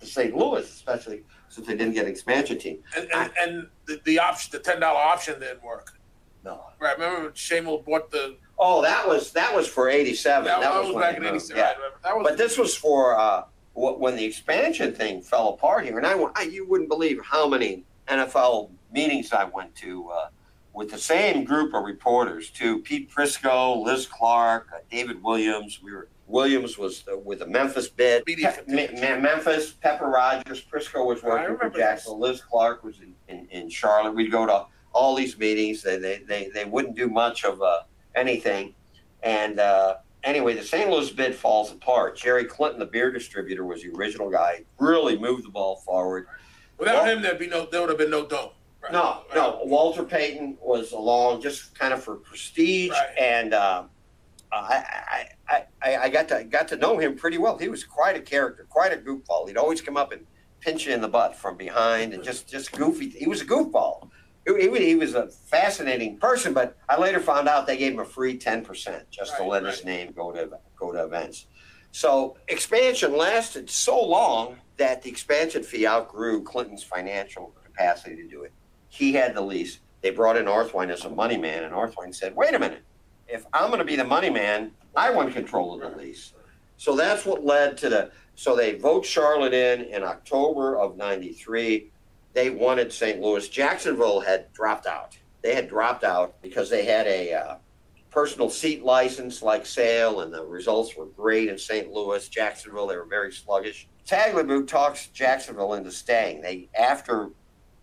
[0.00, 0.34] to St.
[0.34, 2.78] Louis, especially since they didn't get an expansion team.
[2.96, 5.98] And, and, and the, the option, the ten dollar option didn't work.
[6.44, 6.66] No.
[6.78, 6.98] Right?
[6.98, 8.36] Remember, Shamo bought the.
[8.58, 10.44] Oh, that was that was for '87.
[10.44, 11.56] That, That, was, was, back in '87.
[11.56, 11.72] Yeah.
[12.04, 12.16] right?
[12.16, 12.26] Was.
[12.28, 16.42] But this was for uh, when the expansion thing fell apart here, and I, I
[16.42, 20.28] you wouldn't believe how many NFL meetings I went to uh,
[20.72, 22.50] with the same group of reporters.
[22.50, 25.80] To Pete Prisco, Liz Clark, uh, David Williams.
[25.82, 28.24] We were Williams was uh, with the Memphis bid.
[28.24, 29.20] Pe-.
[29.20, 32.20] Memphis, Pepper Rogers, Prisco was working for Jacksonville.
[32.20, 34.14] Liz Clark was in, in, in Charlotte.
[34.14, 35.82] We'd go to all these meetings.
[35.82, 37.80] They they, they, they wouldn't do much of uh,
[38.14, 38.74] anything.
[39.22, 40.88] And uh, anyway, the St.
[40.90, 42.16] Louis bid falls apart.
[42.16, 44.64] Jerry Clinton, the beer distributor, was the original guy.
[44.78, 46.26] Really moved the ball forward.
[46.78, 47.66] Without him, there'd be no.
[47.70, 48.50] There would have been no dome.
[48.82, 48.92] Right?
[48.92, 49.60] No, no.
[49.64, 53.16] Walter Payton was along just kind of for prestige, Right.
[53.18, 53.88] and um,
[54.52, 57.56] I, I, I, I got to got to know him pretty well.
[57.56, 59.48] He was quite a character, quite a goofball.
[59.48, 60.26] He'd always come up and
[60.60, 63.08] pinch you in the butt from behind, and just just goofy.
[63.08, 64.10] He was a goofball.
[64.46, 68.04] He, he, was a fascinating person, but I later found out they gave him a
[68.04, 69.72] free ten percent just to let right.
[69.72, 71.46] his name go to go to events.
[71.92, 78.42] So expansion lasted so long that the expansion fee outgrew Clinton's financial capacity to do
[78.42, 78.52] it.
[78.88, 79.78] He had the lease.
[80.02, 82.82] They brought in Orthwein as a money man, and Orthwein said, "Wait a minute,
[83.28, 86.34] if I'm going to be the money man, I want control of the lease."
[86.76, 88.10] So that's what led to the.
[88.34, 91.90] So they vote Charlotte in in October of '93.
[92.34, 93.20] They wanted St.
[93.20, 93.48] Louis.
[93.48, 95.16] Jacksonville had dropped out.
[95.42, 97.56] They had dropped out because they had a uh,
[98.10, 101.90] personal seat license like Sale, and the results were great in St.
[101.92, 102.28] Louis.
[102.28, 103.88] Jacksonville, they were very sluggish.
[104.06, 106.42] Tagliabue talks Jacksonville into staying.
[106.42, 107.30] They after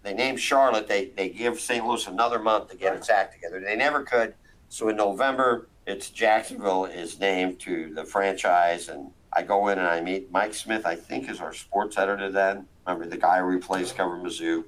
[0.03, 1.85] they named Charlotte, they they give St.
[1.85, 3.59] Louis another month to get its act together.
[3.59, 4.35] They never could.
[4.69, 9.87] So in November, it's Jacksonville is named to the franchise, and I go in and
[9.87, 10.85] I meet Mike Smith.
[10.85, 12.67] I think is our sports editor then.
[12.85, 14.63] Remember the guy who replaced Cover Mizzou,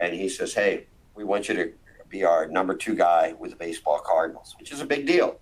[0.00, 1.72] and he says, "Hey, we want you to
[2.08, 5.38] be our number two guy with the baseball Cardinals, which is a big deal."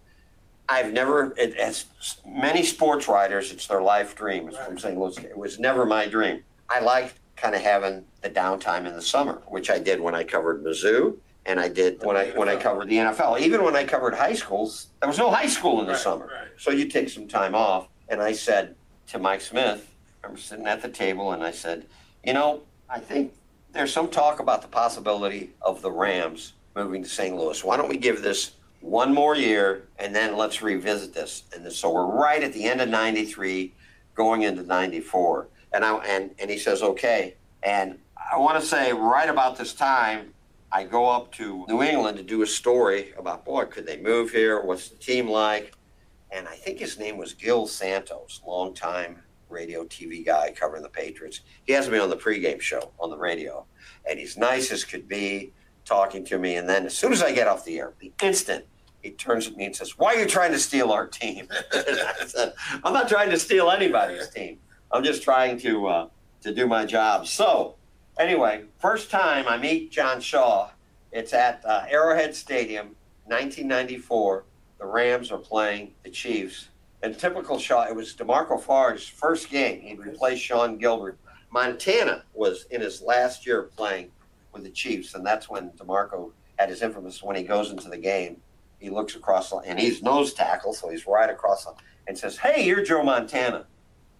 [0.68, 1.86] I've never, it, as
[2.24, 4.48] many sports writers, it's their life dream.
[4.48, 4.96] It's from St.
[4.96, 5.18] Louis.
[5.18, 6.44] It was never my dream.
[6.68, 10.22] I liked kind of having the downtime in the summer, which I did when I
[10.22, 13.40] covered Mizzou and I did when I when I covered the NFL.
[13.40, 16.26] Even when I covered high schools, there was no high school in the Right, summer,
[16.26, 16.48] right.
[16.56, 17.88] so you take some time off.
[18.08, 18.74] And I said
[19.08, 19.92] to Mike Smith,
[20.22, 21.86] I'm sitting at the table, and I said,
[22.24, 23.32] you know, I think
[23.72, 27.36] there's some talk about the possibility of the Rams moving to St.
[27.36, 27.62] Louis.
[27.64, 31.44] Why don't we give this one more year and then let's revisit this?
[31.54, 33.72] And so we're right at the end of '93,
[34.14, 37.34] going into '94, and I and and he says, okay.
[37.62, 37.98] And
[38.32, 40.32] I want to say, right about this time,
[40.72, 44.30] I go up to New England to do a story about, boy, could they move
[44.30, 44.62] here?
[44.62, 45.74] What's the team like?
[46.30, 49.18] And I think his name was Gil Santos, longtime
[49.50, 51.40] radio TV guy covering the Patriots.
[51.64, 53.66] He has me on the pregame show on the radio,
[54.08, 55.52] and he's nice as could be,
[55.84, 56.56] talking to me.
[56.56, 58.64] And then as soon as I get off the air, the instant
[59.02, 62.26] he turns at me and says, "Why are you trying to steal our team?" I
[62.26, 62.52] said,
[62.84, 64.58] "I'm not trying to steal anybody's team.
[64.92, 66.08] I'm just trying to uh,
[66.42, 67.76] to do my job." So
[68.18, 70.70] anyway, first time I meet John Shaw,
[71.12, 74.44] it's at uh, Arrowhead Stadium, 1994.
[74.78, 76.68] The Rams are playing the Chiefs.
[77.02, 79.80] And typical Shaw, it was DeMarco Farr's first game.
[79.80, 81.18] He replaced Sean Gilbert.
[81.50, 84.10] Montana was in his last year playing
[84.52, 87.96] with the Chiefs, and that's when DeMarco had his infamous when he goes into the
[87.96, 88.40] game.
[88.78, 91.66] He looks across and he's nose tackle, so he's right across
[92.06, 93.66] and says, "Hey, you're Joe Montana,"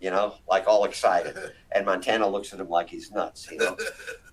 [0.00, 1.36] you know, like all excited.
[1.72, 3.76] And Montana looks at him like he's nuts, you know.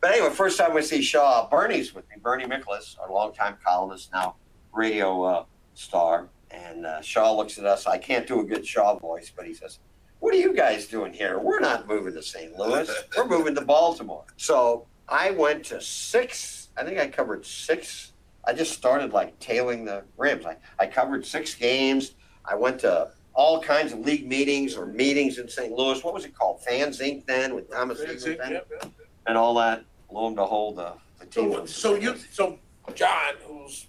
[0.01, 2.15] But anyway, first time we see Shaw, Bernie's with me.
[2.19, 4.37] Bernie Miklasz, our longtime columnist, now
[4.73, 6.29] radio uh, star.
[6.51, 7.85] And uh, Shaw looks at us.
[7.85, 9.79] I can't do a good Shaw voice, but he says,
[10.19, 11.39] What are you guys doing here?
[11.39, 12.57] We're not moving to St.
[12.57, 12.89] Louis.
[13.15, 14.25] We're moving to Baltimore.
[14.37, 18.13] So I went to six, I think I covered six.
[18.45, 20.45] I just started like tailing the Rams.
[20.45, 22.13] I, I covered six games.
[22.45, 25.71] I went to all kinds of league meetings or meetings in St.
[25.71, 26.03] Louis.
[26.03, 26.63] What was it called?
[26.63, 27.25] Fans Inc.
[27.25, 28.91] then with Thomas That's it, Eagleton yep, yep.
[29.27, 29.83] and all that.
[30.09, 31.51] Lo and behold, the, the team.
[31.51, 32.57] So, so you, so
[32.95, 33.87] John, who's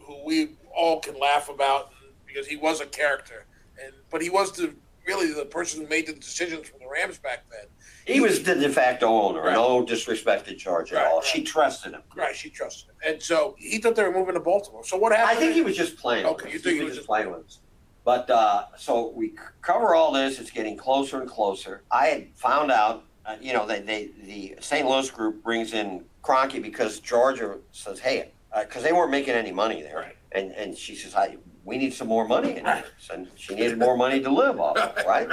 [0.00, 1.90] who we all can laugh about
[2.26, 3.46] because he was a character,
[3.82, 4.74] and but he was the
[5.06, 7.66] really the person who made the decisions for the Rams back then.
[8.06, 9.42] He was the de facto owner.
[9.42, 9.52] Right.
[9.54, 11.18] No disrespect to George at Right, all.
[11.18, 11.24] right.
[11.26, 12.02] She trusted him.
[12.16, 14.84] Right, she trusted him, and so he thought they were moving to Baltimore.
[14.84, 15.36] So what happened?
[15.38, 16.26] I think he was just playing.
[16.26, 16.64] Okay, with you us.
[16.64, 17.58] think he was just- playing with us.
[18.04, 20.40] But uh, so we cover all this.
[20.40, 21.82] It's getting closer and closer.
[21.92, 24.88] I had found out, uh, you know, they, they the St.
[24.88, 29.82] Louis group brings in Kroenke because Georgia says, hey, because they weren't making any money
[29.82, 30.16] there, Right.
[30.34, 32.84] And and she says, I we need some more money in here.
[33.12, 35.28] And she needed more money to live off, of, right?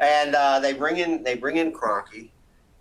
[0.00, 2.30] And uh, they bring in they bring in Kroenke,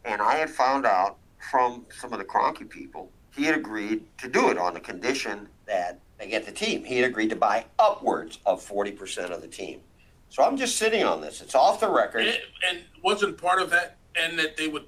[0.05, 1.17] and I had found out
[1.51, 5.47] from some of the Kroenke people he had agreed to do it on the condition
[5.65, 6.83] that they get the team.
[6.83, 9.81] He had agreed to buy upwards of forty percent of the team.
[10.29, 11.41] So I'm just sitting on this.
[11.41, 12.21] It's off the record.
[12.21, 12.37] And,
[12.69, 14.85] and wasn't part of that, and that they would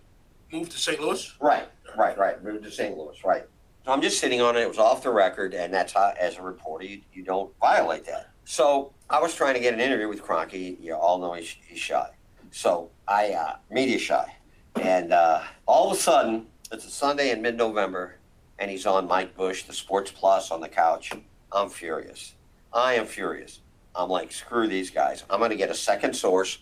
[0.51, 0.99] move to St.
[0.99, 1.33] Louis.
[1.39, 1.67] Right,
[1.97, 2.43] right, right.
[2.43, 2.95] Moved to St.
[2.97, 3.45] Louis, right.
[3.85, 4.61] So I'm just sitting on it.
[4.61, 8.05] It was off the record, and that's how, as a reporter, you, you don't violate
[8.05, 8.29] that.
[8.45, 10.77] So I was trying to get an interview with Kroenke.
[10.79, 12.09] You all know he's, he's shy.
[12.51, 14.35] So I, uh, media shy.
[14.81, 18.15] And uh, all of a sudden, it's a Sunday in mid November,
[18.59, 21.11] and he's on Mike Bush, the Sports Plus, on the couch.
[21.51, 22.35] I'm furious.
[22.71, 23.61] I am furious.
[23.95, 25.23] I'm like, screw these guys.
[25.29, 26.59] I'm going to get a second source.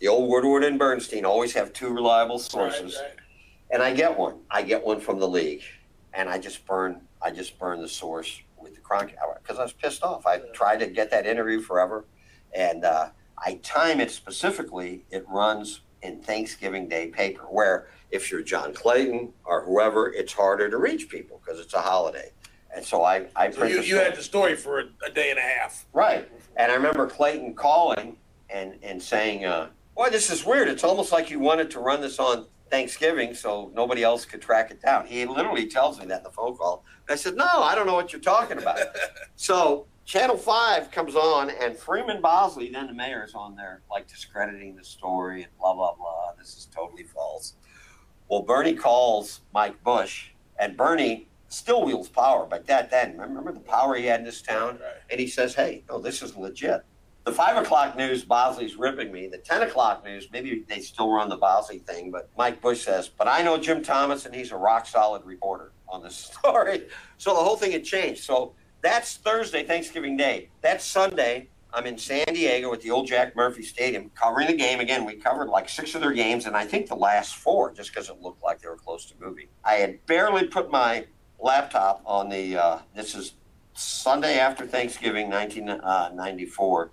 [0.00, 3.16] The old Woodward and Bernstein always have two reliable sources Right, right.
[3.70, 4.38] and I get one.
[4.50, 5.62] I get one from the league,
[6.14, 7.02] and I just burn.
[7.20, 10.26] I just burn the source with the Cronk because I was pissed off.
[10.26, 12.04] I tried to get that interview forever,
[12.54, 15.04] and uh, I time it specifically.
[15.10, 20.68] It runs in Thanksgiving Day paper, where if you're John Clayton or whoever, it's harder
[20.68, 22.32] to reach people because it's a holiday.
[22.74, 25.38] And so I, I So you, you had the story for a, a day and
[25.38, 25.86] a half.
[25.92, 26.28] Right.
[26.56, 28.16] And I remember Clayton calling
[28.50, 30.68] and, and saying, uh, Boy, this is weird.
[30.68, 32.46] It's almost like you wanted to run this on
[32.76, 35.04] Thanksgiving so nobody else could track it down.
[35.06, 36.84] He literally tells me that in the phone call.
[37.06, 38.78] I said, No, I don't know what you're talking about.
[39.36, 44.08] so Channel 5 comes on, and Freeman Bosley, then the mayor, is on there, like
[44.08, 46.32] discrediting the story and blah, blah, blah.
[46.38, 47.56] This is totally false.
[48.30, 53.60] Well, Bernie calls Mike Bush, and Bernie still wields power, but that then remember the
[53.60, 54.94] power he had in this town, Right.
[55.10, 56.84] and he says, "Hey, no, this is legit."
[57.24, 59.28] The five o'clock news, Bosley's ripping me.
[59.28, 63.08] The ten o'clock news, maybe they still run the Bosley thing, but Mike Bush says,
[63.08, 67.32] "But I know Jim Thomas, and he's a rock solid reporter on this story." So
[67.34, 68.24] the whole thing had changed.
[68.24, 70.50] So that's Thursday, Thanksgiving Day.
[70.62, 71.48] That's Sunday.
[71.74, 75.06] I'm in San Diego at the old Jack Murphy Stadium covering the game again.
[75.06, 78.10] We covered like six of their games, and I think the last four just because
[78.10, 79.46] it looked like they were close to moving.
[79.64, 81.06] I had barely put my
[81.38, 83.34] laptop on the, uh, this is
[83.74, 86.90] Sunday after Thanksgiving, 1994,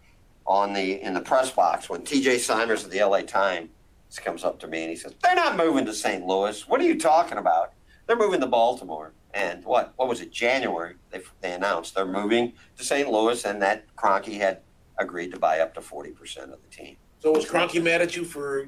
[0.49, 3.69] on the in the press box when TJ Simers of the LA Times
[4.17, 6.25] comes up to me and he says, They're not moving to St.
[6.25, 6.67] Louis.
[6.67, 7.73] What are you talking about?
[8.07, 9.13] They're moving to Baltimore.
[9.35, 10.31] And what what was it?
[10.31, 13.07] January they, they announced they're moving to St.
[13.07, 14.61] Louis, and that Kroenke had
[14.97, 16.97] agreed to buy up to forty percent of the team.
[17.19, 18.67] So was Kroenke mad at you for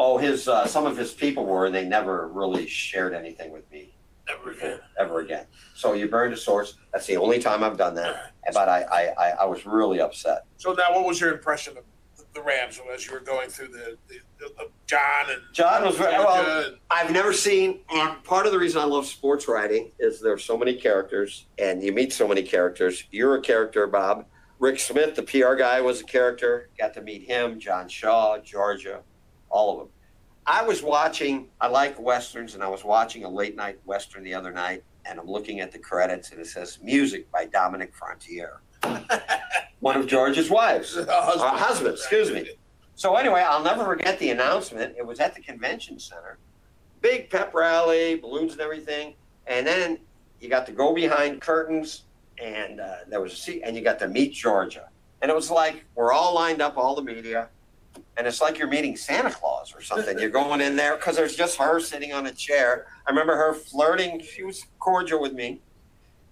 [0.00, 3.68] Oh, his uh, some of his people were, and they never really shared anything with
[3.72, 3.92] me
[4.30, 4.80] ever again?
[4.98, 5.46] ever again.
[5.74, 6.76] So you burned a source.
[6.92, 8.32] That's the only time I've done that.
[8.52, 10.44] But I I, I, I was really upset.
[10.56, 11.84] So now, what was your impression of
[12.34, 16.12] the Rams as you were going through the, the, the John and John was very
[16.12, 16.64] well.
[16.66, 20.44] And- I've never seen, and part of the reason I love sports writing is there's
[20.44, 23.04] so many characters, and you meet so many characters.
[23.10, 24.26] You're a character, Bob.
[24.60, 26.68] Rick Smith, the PR guy, was a character.
[26.78, 27.60] Got to meet him.
[27.60, 29.02] John Shaw, Georgia,
[29.50, 29.88] all of them.
[30.48, 31.48] I was watching.
[31.60, 35.20] I like westerns, and I was watching a late night western the other night, and
[35.20, 38.60] I'm looking at the credits, and it says music by Dominic Frontiere,
[39.80, 40.96] one of George's wives.
[40.96, 42.48] Uh, Uh, husband, excuse me.
[42.94, 44.94] So anyway, I'll never forget the announcement.
[44.96, 46.38] It was at the convention center,
[47.02, 49.14] big pep rally, balloons and everything,
[49.46, 49.98] and then
[50.40, 52.04] you got to go behind curtains,
[52.42, 54.88] and uh, there was a seat, and you got to meet Georgia,
[55.20, 57.48] and it was like we're all lined up, all the media,
[58.18, 60.18] and it's like you're meeting Santa Claus or something.
[60.18, 62.86] You're going in there because there's just her sitting on a chair.
[63.06, 64.20] I remember her flirting.
[64.20, 65.62] She was cordial with me.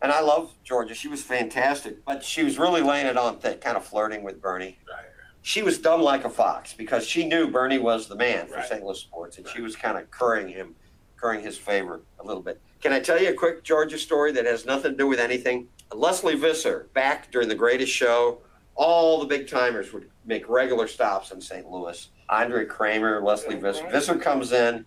[0.02, 0.94] And I love Georgia.
[0.94, 4.42] She was fantastic, but she was really laying it on thick, kind of flirting with
[4.42, 5.06] Bernie Right.
[5.40, 8.68] she was dumb like a fox because she knew Bernie was the man for Right.
[8.68, 8.84] St.
[8.84, 10.74] Louis sports, and she was kind of currying him,
[11.16, 12.60] currying his favor a little bit.
[12.82, 15.68] Can I tell you a quick Georgia story that has nothing to do with anything?
[15.94, 18.42] Lesley Visser, back during the Greatest Show,
[18.74, 21.68] all the big timers would make regular stops in St.
[21.70, 22.10] Louis.
[22.28, 23.88] Andrea Kremer, Lesley Visser.
[23.88, 24.84] Visser comes in,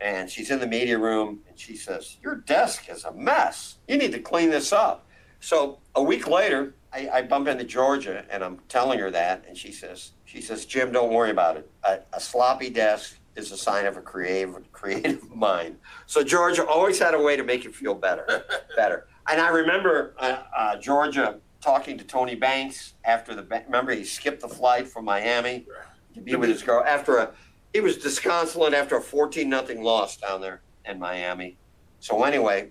[0.00, 3.78] and she's in the media room, and she says, "Your desk is a mess.
[3.88, 5.06] You need to clean this up."
[5.40, 9.56] So a week later, I, I bump into Georgia and I'm telling her that, and
[9.56, 11.70] she says, she says, Jim, don't worry about it.
[11.84, 15.76] A, a sloppy desk is a sign of a creative, creative mind.
[16.06, 18.44] So Georgia always had a way to make you feel better,
[18.76, 19.06] better.
[19.30, 23.42] And I remember uh, uh, Georgia talking to Tony Banks after the.
[23.66, 25.66] Remember, he skipped the flight from Miami
[26.14, 27.32] to be with his girl after a.
[27.72, 31.58] He was disconsolate after a fourteen nothing loss down there in Miami.
[32.00, 32.70] So anyway,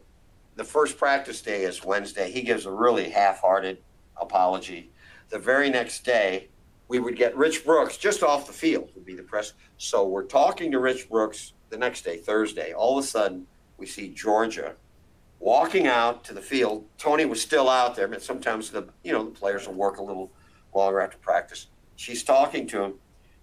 [0.56, 2.32] the first practice day is Wednesday.
[2.32, 3.78] He gives a really half-hearted
[4.16, 4.90] apology.
[5.30, 6.48] The very next day,
[6.88, 9.54] we would get Rich Brooks just off the field would be the press.
[9.78, 12.74] So we're talking to Rich Brooks the next day, Thursday.
[12.74, 13.46] All of a sudden,
[13.78, 14.74] we see Georgia
[15.40, 16.86] walking out to the field.
[16.98, 20.04] Tony was still out there, but sometimes the you know the players will work a
[20.04, 20.32] little
[20.74, 21.68] longer after practice.
[21.96, 22.94] She's talking to him.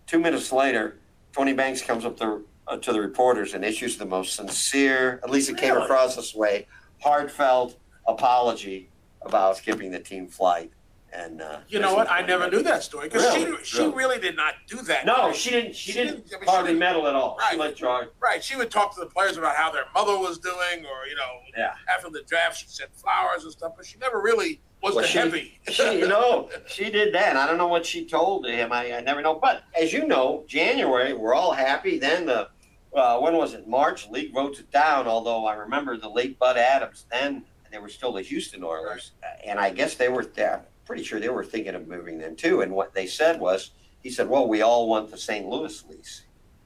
[0.07, 0.99] Two minutes later,
[1.33, 5.31] Tony Banks comes up to, uh, to the reporters and issues the most sincere, at
[5.31, 6.67] least it came across this way,
[7.03, 7.77] heartfelt
[8.07, 8.89] apology
[9.23, 10.71] about skipping the team flight.
[11.17, 12.11] And uh, You know what?
[12.11, 13.57] I never knew that story because Really?
[13.59, 13.95] she she Really?
[13.95, 15.07] really did not do that.
[15.07, 15.77] No, she didn't.
[15.77, 17.39] She, She didn't, didn't- I mean, she hardly didn't- meddle at all.
[17.41, 17.59] She Right.
[17.67, 18.09] let George.
[18.21, 18.43] Right.
[18.43, 21.41] She would talk to the players about how their mother was doing, or you know,
[21.57, 21.75] Yeah.
[21.95, 23.75] after the draft, she sent flowers and stuff.
[23.77, 25.61] But she never really was Well, the she- heavy.
[25.71, 27.37] She, you know, she did that.
[27.37, 28.73] I don't know what she told him.
[28.73, 29.37] I, I never know.
[29.37, 31.97] But as you know, January, we're all happy.
[31.99, 32.49] Then the,
[32.95, 33.69] uh, when was it?
[33.69, 35.07] March, league votes it down.
[35.07, 39.12] Although I remember the late Bud Adams, then they were still the Houston Oilers.
[39.45, 42.62] And I guess they were, I'm pretty sure they were thinking of moving then too.
[42.62, 43.70] And what they said was,
[44.03, 45.47] he said, well, we all want the St.
[45.47, 46.22] Louis lease.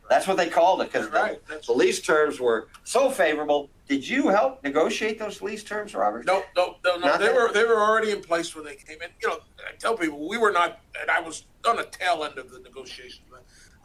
[0.08, 1.40] That's what they called it because right.
[1.48, 3.68] That's, the lease terms were so favorable.
[3.88, 6.24] Did you help negotiate those lease terms, Robert?
[6.24, 7.18] no, no, no, no.
[7.18, 9.10] They were they were already in place when they came in.
[9.20, 12.38] You know, I tell people we were not, and I was on the tail end
[12.38, 13.20] of the negotiations.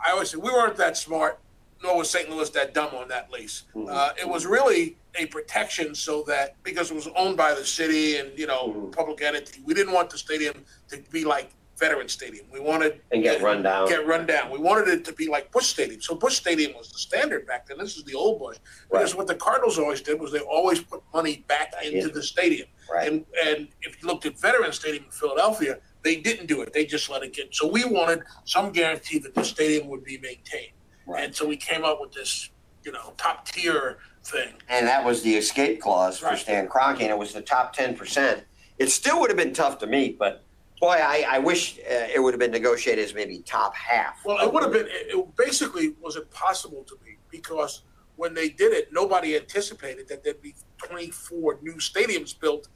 [0.05, 1.39] I always say we weren't that smart,
[1.83, 2.29] nor was St.
[2.29, 3.63] Louis that dumb on that lease.
[3.75, 3.89] Mhm.
[3.93, 8.17] Uh, it was really a protection so that because it was owned by the city
[8.17, 8.91] and you know Mhm.
[8.93, 12.45] public entity, we didn't want the stadium to be like Veteran Stadium.
[12.51, 13.87] We wanted And get run down.
[13.89, 14.51] get run down.
[14.51, 16.01] We wanted it to be like Busch Stadium.
[16.01, 17.77] So Busch Stadium was the standard back then.
[17.79, 18.57] This is the old Busch.
[18.89, 22.07] Because what the Cardinals always did was they always put money back into Yeah.
[22.13, 22.67] the stadium.
[22.89, 23.11] Right.
[23.11, 26.73] And and if you looked at Veteran Stadium in Philadelphia, they didn't do it.
[26.73, 27.53] They just let it get.
[27.53, 30.73] So we wanted some guarantee that the stadium would be maintained.
[31.05, 31.25] Right.
[31.25, 32.49] And so we came up with this
[32.83, 34.53] you know, top tier thing.
[34.69, 37.95] and that was the escape clause for Stan Kroenke, and it was the top ten
[37.95, 38.43] percent.
[38.77, 40.43] It still would have been tough to meet, but
[40.79, 44.19] boy, I, I wish uh, it would have been negotiated as maybe top half.
[44.25, 44.87] Well, it would have been.
[44.87, 47.83] It, it basically was impossible to me because
[48.15, 52.67] when they did it, nobody anticipated that there'd be 24 new stadiums built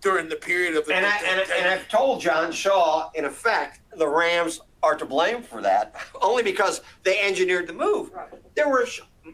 [0.00, 0.94] during the period of the.
[0.94, 5.42] And I and, and I've told John Shaw, in effect, the Rams are to blame
[5.42, 8.10] for that, only because they engineered the move.
[8.12, 8.28] Right.
[8.54, 8.86] There were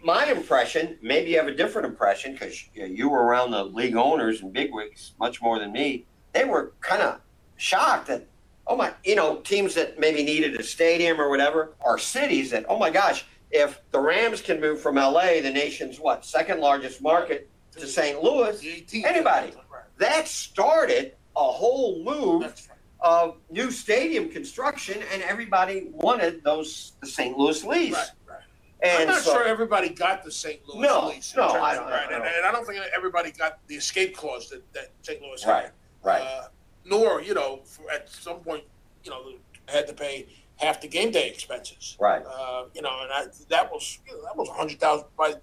[0.05, 0.99] my impression.
[1.03, 4.53] Maybe you have a different impression because you, you were around the league owners and
[4.53, 6.07] bigwigs much more than me.
[6.32, 7.20] They were kind of
[7.57, 8.26] shocked that,
[8.66, 12.66] oh my, you know, teams that maybe needed a stadium or whatever, or cities that,
[12.68, 17.01] oh my gosh, if the Rams can move from LA, the nation's what second largest
[17.01, 18.22] market, to St.
[18.22, 19.53] Louis, anybody.
[19.99, 22.68] That started a whole move
[23.03, 23.11] Right.
[23.11, 27.36] of new stadium construction, and everybody wanted those the St.
[27.36, 27.92] Louis lease.
[27.94, 28.07] Right.
[28.26, 28.38] Right.
[28.82, 30.61] And I'm not so, sure everybody got the St.
[30.68, 31.34] Louis No, lease.
[31.36, 32.07] no, I don't- right.
[32.07, 32.22] I don't.
[32.22, 35.20] And, and I don't think everybody got the escape clause that, that St.
[35.22, 35.51] Louis had.
[35.51, 35.70] right,
[36.03, 36.49] right, Uh,
[36.84, 38.64] nor, you know, for, at some point,
[39.05, 39.32] you know,
[39.68, 40.26] had to pay
[40.57, 41.96] half the game day expenses.
[42.01, 42.22] right.
[42.24, 45.30] Uh, you know, and I, that was you know, that was a hundred thousand by
[45.30, 45.40] the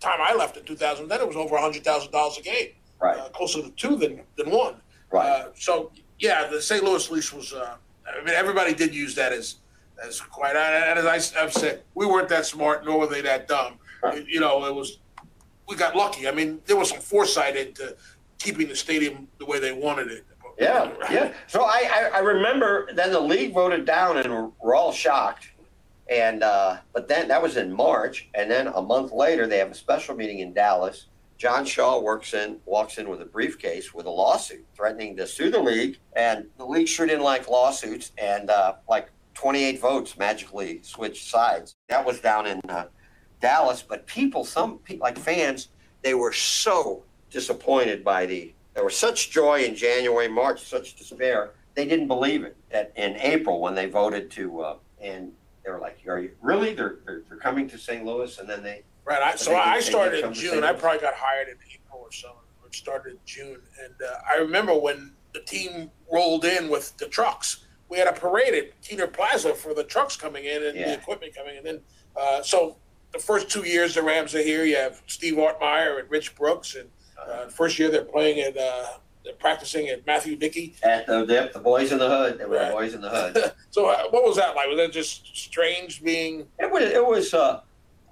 [0.00, 1.08] time I left in two thousand.
[1.08, 2.70] Then it was over a hundred thousand dollars a game,
[3.00, 4.80] Right, uh, closer to two than than one.
[5.12, 5.28] right.
[5.28, 6.82] Uh, so yeah, the St.
[6.82, 7.52] Louis lease was.
[7.52, 9.56] Uh, I mean, everybody did use that as
[10.04, 10.56] as quite.
[10.56, 13.74] And as I, I've said, we weren't that smart, nor were they that dumb.
[14.26, 14.98] You know, it was.
[15.68, 16.26] We got lucky.
[16.28, 17.94] I mean, there was some foresight into
[18.38, 20.24] keeping the stadium the way they wanted it.
[20.58, 21.32] Yeah, yeah.
[21.46, 25.50] So I, I, remember then the league voted down, and we're all shocked.
[26.10, 29.70] And uh, but then that was in March, and then a month later they have
[29.70, 31.06] a special meeting in Dallas.
[31.38, 35.50] John Shaw works in, walks in with a briefcase with a lawsuit threatening to sue
[35.50, 40.80] the league, and the league sure didn't like lawsuits, and uh, like 28 votes magically
[40.82, 41.76] switched sides.
[41.88, 42.86] That was down in uh,
[43.40, 45.68] Dallas, but people, some like fans,
[46.02, 48.52] they were so disappointed by the.
[48.74, 51.52] There was such joy in January, March, such despair.
[51.74, 52.56] They didn't believe it.
[52.72, 55.30] That in April when they voted to, uh, and
[55.64, 56.74] they were like, "Are you really?
[56.74, 58.04] They're, they're they're coming to St.
[58.04, 59.22] Louis?" And then they Right.
[59.22, 60.64] I, so I started in June.
[60.64, 62.36] I probably got hired in April or so.
[62.66, 67.06] It started in June, and uh, I remember when the team rolled in with the
[67.06, 67.64] trucks.
[67.88, 70.88] We had a parade at Kiener Plaza for the trucks coming in and Yeah.
[70.88, 71.58] the equipment coming in.
[71.58, 71.80] And then,
[72.20, 72.76] uh, so
[73.14, 74.64] the first two years the Rams are here.
[74.66, 78.58] You have Steve Ortmayer and Rich Brooks, and uh, the first year they're playing at
[78.58, 78.84] uh,
[79.24, 80.76] they're practicing at Mathews-Dickey.
[80.82, 82.38] at the dip, the boys in the hood.
[82.38, 82.68] They were Right.
[82.68, 83.52] the boys in the hood.
[83.70, 84.68] So uh, what was that like?
[84.68, 86.46] Was that just strange being?
[86.58, 87.32] It was it was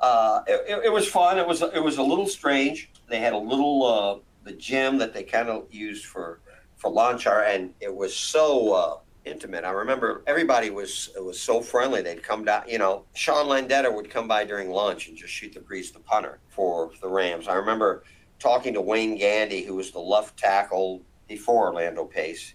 [0.00, 1.38] uh, uh, it, it- was fun.
[1.38, 2.90] It was it was a little strange.
[3.08, 6.40] They had a little uh, the gym that they kind of used for
[6.76, 9.64] for lunch, or- and it was so uh, intimate.
[9.64, 12.02] I remember everybody was it was so friendly.
[12.02, 12.64] They'd come down.
[12.68, 16.00] You know, Sean Landeta would come by during lunch and just shoot the breeze, the
[16.00, 17.48] punter for the Rams.
[17.48, 18.04] I remember
[18.38, 22.54] talking to Wayne Gandy, who was the left tackle before Orlando Pace,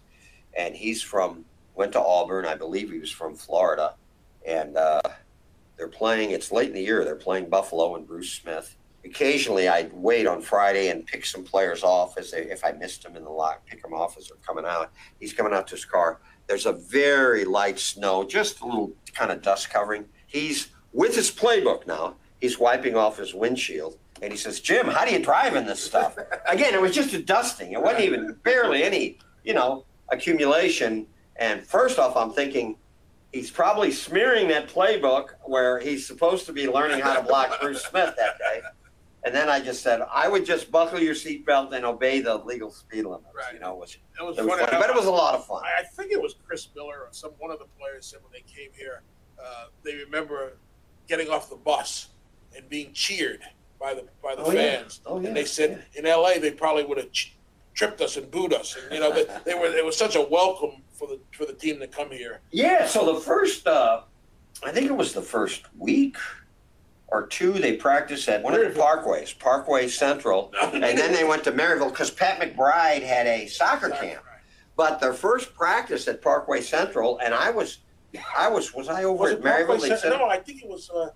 [0.55, 1.43] and he's from
[1.75, 2.45] went to Auburn.
[2.45, 3.95] I believe he was from Florida,
[4.45, 4.77] and.
[5.81, 6.29] They're playing.
[6.29, 7.03] It's late in the year.
[7.03, 8.77] They're playing Buffalo and Bruce Smith.
[9.03, 13.01] Occasionally, I'd wait on Friday and pick some players off as they, if I missed
[13.01, 14.91] them in the lock, pick them off as they're coming out.
[15.19, 16.19] He's coming out to his car.
[16.45, 20.05] There's a very light snow, just a little kind of dust covering.
[20.27, 22.13] He's with his playbook now.
[22.39, 25.83] He's wiping off his windshield, and he says, "Jim, how do you drive in this
[25.83, 26.15] stuff?"
[26.47, 27.71] Again, it was just a dusting.
[27.71, 31.07] It wasn't even barely any, you know, accumulation.
[31.37, 32.75] And first off, I'm thinking
[33.33, 37.83] he's probably smearing that playbook where he's supposed to be learning how to block Bruce
[37.85, 38.61] Smith that day.
[39.23, 42.71] And then I just said, I would just buckle your seatbelt and obey the legal
[42.71, 43.21] speed limit.
[43.35, 43.53] Right.
[43.53, 44.65] You know, it was, It was, it was funny.
[44.65, 45.61] funny, but it was a lot of fun.
[45.63, 48.41] I think it was Chris Miller or some one of the players said when they
[48.51, 49.03] came here,
[49.43, 50.53] uh, they remember
[51.07, 52.09] getting off the bus
[52.55, 53.41] and being cheered
[53.79, 54.77] by the by the Oh, yeah.
[54.79, 55.01] fans.
[55.05, 55.27] Oh, yeah.
[55.27, 56.39] And they said in L.A.
[56.39, 57.37] they probably would have ch-
[57.75, 58.75] tripped us and booed us.
[58.75, 61.53] And you know they, they were it was such a welcome for the for the
[61.53, 62.41] team to come here.
[62.51, 64.01] Yeah, so the first, uh,
[64.63, 66.15] I think it was the first week
[67.07, 71.43] or two, they practiced at one of the parkways, Parkway Central, and then they went
[71.45, 74.21] to Maryville because Pat McBride had a soccer camp.
[74.77, 77.79] But their first practice at Parkway Central, and I was,
[78.37, 79.81] I was, was I over Was at it Parkway Maryville?
[79.81, 81.09] They Cent- said- no, I think it was uh,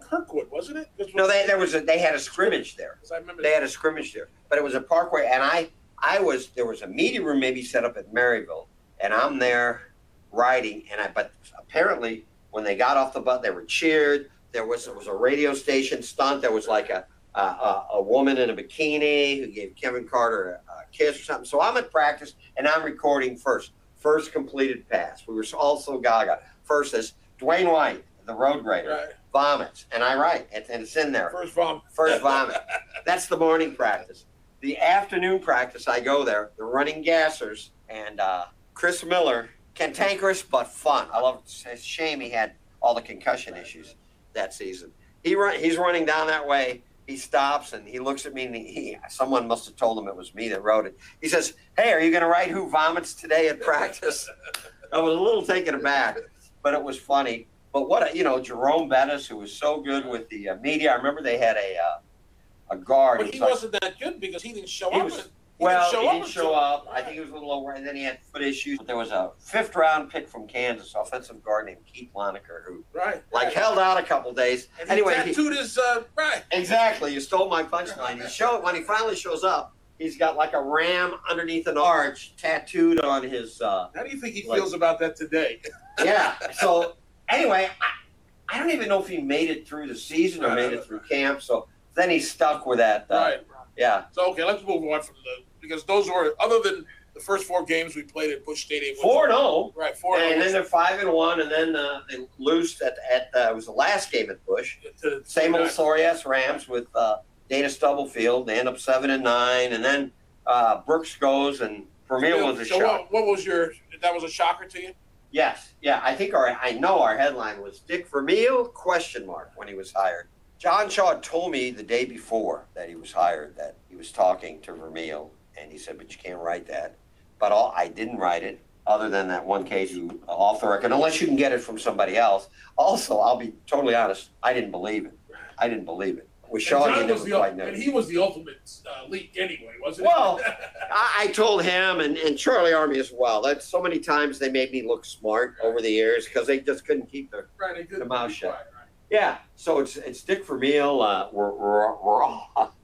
[0.00, 0.88] Kirkwood, wasn't it?
[0.98, 2.98] 'Cause- no, they, there was a, they had a scrimmage there.
[3.00, 5.68] 'cause I remember They had a scrimmage there, but it was a Parkway, and I,
[5.98, 8.66] I was there was a meeting room maybe set up at Maryville,
[9.00, 9.92] and I'm there
[10.32, 14.30] riding, and I but apparently when they got off the bus, they were cheered.
[14.52, 16.42] There was there was a radio station stunt.
[16.42, 20.60] There was like a a, a, a woman in a bikini who gave Kevin Carter
[20.68, 21.44] a, a kiss or something.
[21.44, 23.72] So I'm at practice, and I'm recording first.
[23.98, 25.26] First completed pass.
[25.26, 26.40] We were also gaga.
[26.62, 29.08] First is Dwayne White, the road grader right.
[29.32, 31.30] vomits, and I write, and, and it's in there.
[31.30, 31.82] First vomit.
[31.92, 32.56] First vomit.
[33.04, 34.26] That's the morning practice.
[34.60, 36.50] The afternoon practice, I go there.
[36.56, 38.46] The running gassers and uh,
[38.76, 41.08] Chris Miller, cantankerous but fun.
[41.10, 41.40] I love.
[41.44, 42.52] It's a shame he had
[42.82, 43.94] all the concussion issues
[44.34, 44.92] that season.
[45.24, 45.58] He run.
[45.58, 46.82] He's running down that way.
[47.06, 50.08] He stops and he looks at me and he, he someone must have told him
[50.08, 50.98] it was me that wrote it.
[51.22, 54.28] He says, "Hey, are you going to write who vomits today at practice?"
[54.92, 56.18] I was a little taken aback,
[56.62, 57.46] but it was funny.
[57.72, 60.92] But what a, you know, Jerome Bettis, who was so good with the uh, media.
[60.92, 63.20] I remember they had a uh, a guard.
[63.20, 65.04] But he was like- wasn't that good because he didn't show He up.
[65.06, 65.28] was-
[65.58, 66.86] and- well, show he didn't show up.
[66.90, 68.78] I think he was a little over, and then he had foot issues.
[68.78, 72.84] But there was a fifth round pick from Kansas, offensive guard named Keith Loneker, who
[72.92, 73.22] right.
[73.32, 73.54] like right.
[73.54, 74.68] held out a couple days.
[74.78, 76.42] And he Anyway, he- tattooed his uh, right.
[76.52, 77.12] exactly.
[77.14, 78.20] You stole my punchline.
[78.22, 79.72] He showed when he finally shows up.
[79.98, 83.62] He's got like a ram underneath an arch tattooed on his.
[83.62, 85.62] Uh, How do you think he Like- feels about that today?
[86.04, 86.34] yeah.
[86.52, 86.96] So
[87.30, 90.74] anyway, I, I don't even know if he made it through the season or made
[90.74, 91.40] it through camp.
[91.40, 93.06] So then he's stuck with that.
[93.10, 93.40] Uh, right.
[93.76, 94.04] Yeah.
[94.12, 97.64] So okay, let's move on from the because those were other than the first four
[97.64, 98.94] games we played at Busch Stadium.
[98.96, 99.72] Four no.
[99.74, 99.96] Right.
[99.96, 100.18] Four.
[100.18, 103.50] And no, then they're five and one, and then uh, they lose at at uh,
[103.50, 104.76] it was the last game at Busch.
[105.02, 107.16] to- Same old sorry ass Rams with uh,
[107.48, 108.46] Dana Stubblefield.
[108.46, 110.12] They end up seven and nine, and then
[110.46, 113.10] uh, Brooks goes, and Vermeil was a so shock.
[113.10, 113.72] what, what was your?
[114.02, 114.92] That was a shocker to you.
[115.32, 119.68] Yes, yeah, I think our I know our headline was Dick Vermeil question mark when
[119.68, 120.28] he was hired.
[120.58, 124.60] John Shaw told me the day before that he was hired that he was talking
[124.62, 125.30] to Vermeil,
[125.60, 126.96] and he said, "But you can't write that."
[127.38, 130.92] But all, I didn't write it, other than that one case you off the record,
[130.92, 132.48] unless you can get it from somebody else.
[132.76, 135.12] Also, I'll be totally honest, I didn't believe it.
[135.58, 136.28] I didn't believe it.
[136.48, 140.06] With Shaw, and he was the and he was the ultimate uh, leak anyway, wasn't
[140.06, 140.44] Well, he?
[140.92, 143.42] I, I told him and, and Charley Armey as well.
[143.42, 146.86] That so many times they made me look smart over the years because they just
[146.86, 147.74] couldn't keep their right.
[147.74, 148.50] They couldn't the mouth shut.
[148.52, 148.86] quiet, right.
[149.10, 151.00] Yeah, so it's it's Dick Vermeil.
[151.02, 152.75] Uh, we're, we're, we're all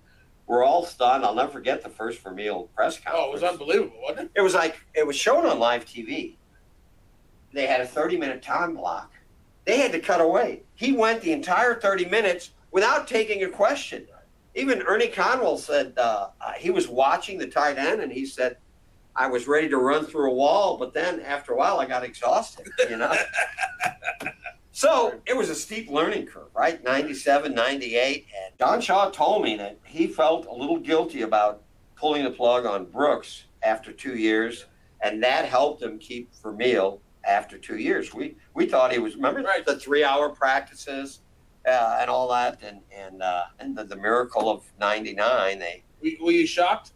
[0.52, 1.24] we're all stunned.
[1.24, 3.24] I'll never forget the first Vermeil press conference.
[3.24, 4.32] Oh, it was unbelievable, wasn't it?
[4.34, 6.36] It was like it was shown on live TV.
[7.54, 9.14] They had a thirty minute time block.
[9.64, 10.60] They had to cut away.
[10.74, 14.06] He went the entire thirty minutes without taking a question.
[14.54, 16.28] Even Ernie Conwell said uh,
[16.58, 18.58] he was watching the tight end, and he said,
[19.16, 22.04] "I was ready to run through a wall, but then after a while, I got
[22.04, 23.14] exhausted." You know.
[24.72, 26.82] So it was a steep learning curve, right?
[26.82, 28.26] 97, 98.
[28.46, 31.62] And Don Shaw told me that he felt a little guilty about
[31.94, 34.64] pulling the plug on Brooks after two years,
[35.02, 38.12] and that helped him keep Vermeil after two years.
[38.14, 39.64] We we thought he was remember Right.
[39.64, 41.20] the three hour practices
[41.68, 45.58] uh, and all that, and and uh, and the, the miracle of '99.
[45.60, 45.84] They
[46.20, 46.92] Were, you shocked?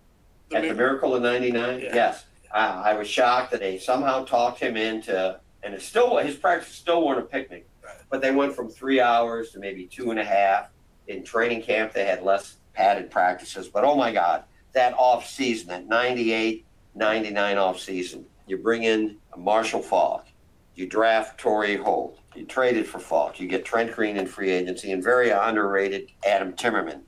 [0.49, 1.81] The at the miracle of '99.
[1.81, 1.95] Yeah.
[1.95, 6.37] Yes, uh, I was shocked that they somehow talked him into, and it's still his
[6.37, 7.69] practice still weren't a picnic,
[8.09, 10.71] but they went from three hours to maybe two and a half.
[11.09, 15.69] In training camp, they had less padded practices, but oh my God, that off season,
[15.69, 16.65] that 98,
[16.95, 20.27] 99 off season, you bring in Marshall Faulk,
[20.77, 24.93] you draft Torry Holt, you traded for Faulk, you get Trent Green in free agency,
[24.93, 27.01] and very underrated Adam Timmerman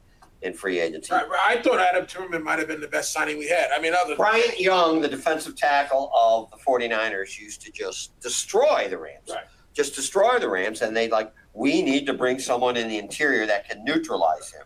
[0.42, 1.12] in free agency.
[1.12, 1.58] Right, right.
[1.58, 3.70] I thought Adam Timmerman might have been the best signing we had.
[3.76, 8.86] I mean, other Bryant Young, the defensive tackle of the 49ers, used to just destroy
[8.88, 9.30] the Rams.
[9.30, 9.44] Right.
[9.74, 10.82] Just destroy the Rams.
[10.82, 14.62] And they'd like, we need to bring someone in the interior that can neutralize him.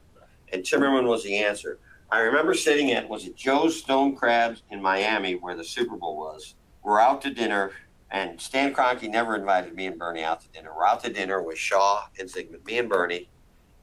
[0.53, 1.79] And Timmerman was the answer.
[2.11, 6.19] I remember sitting at, was it Joe's Stone Crabs in Miami where the Super Bowl
[6.19, 6.57] was?
[6.83, 7.71] We're out to dinner,
[8.11, 10.73] and Stan Kroenke never invited me and Bernie out to dinner.
[10.77, 13.31] We're out to dinner with Shaw and Zygmunt, me and Bernie.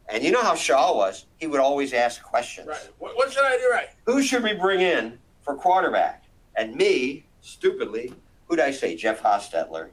[0.09, 1.25] And you know how Shaw was?
[1.37, 2.89] He would always ask questions right.
[2.97, 3.89] What, what should I do right?
[4.05, 6.25] who should we bring in for quarterback?
[6.55, 8.13] And me, stupidly,
[8.47, 8.95] who'd I say?
[8.95, 9.89] Jeff Hostetler.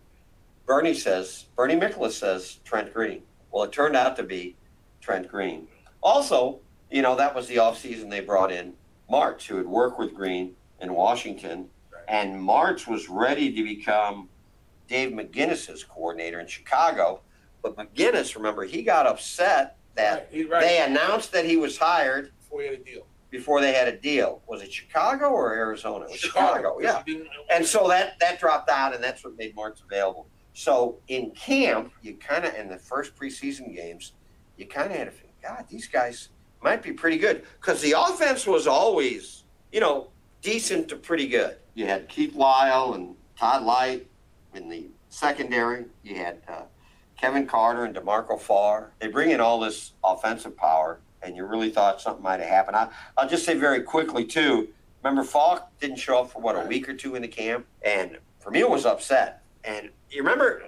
[0.65, 3.23] Bernie says, Bernie Miklasz says Trent Green.
[3.53, 4.57] Well, it turned out to be
[5.01, 5.69] Trent Green.
[6.03, 6.61] Also,
[6.91, 8.73] you know, that was the offseason they brought in
[9.11, 11.69] Martz, who had worked with Green in Washington.
[12.09, 14.29] And Martz was ready to become
[14.89, 17.21] Dave McGinnis's coordinator in Chicago.
[17.63, 20.27] But McGinnis, remember, he got upset that right.
[20.31, 20.61] He, right.
[20.61, 23.07] they announced that he was hired before we had a deal.
[23.31, 24.43] before they had a deal.
[24.47, 26.05] Was it Chicago or Arizona?
[26.05, 27.03] It was Chicago, yeah.
[27.05, 30.27] He didn't- And so that that dropped out, and that's what made Martz available.
[30.55, 34.13] So in camp, you kind of in the first preseason games,
[34.57, 36.31] you kind of had to think, God, these guys
[36.63, 40.09] might be pretty good because the offense was always, you know,
[40.41, 41.57] decent to pretty good.
[41.75, 44.07] You had Keith Lyle and Todd Lyght
[44.55, 45.85] in the secondary.
[46.03, 46.63] You had uh,
[47.17, 48.93] Kevin Carter and Demarco Farr.
[48.99, 52.77] They bring in all this offensive power, and you really thought something might have happened.
[52.77, 54.69] I, I'll just say very quickly too.
[55.03, 58.19] Remember, Faulk didn't show up for what a week or two in the camp, and
[58.43, 59.43] Vermeil was upset.
[59.65, 60.63] And you remember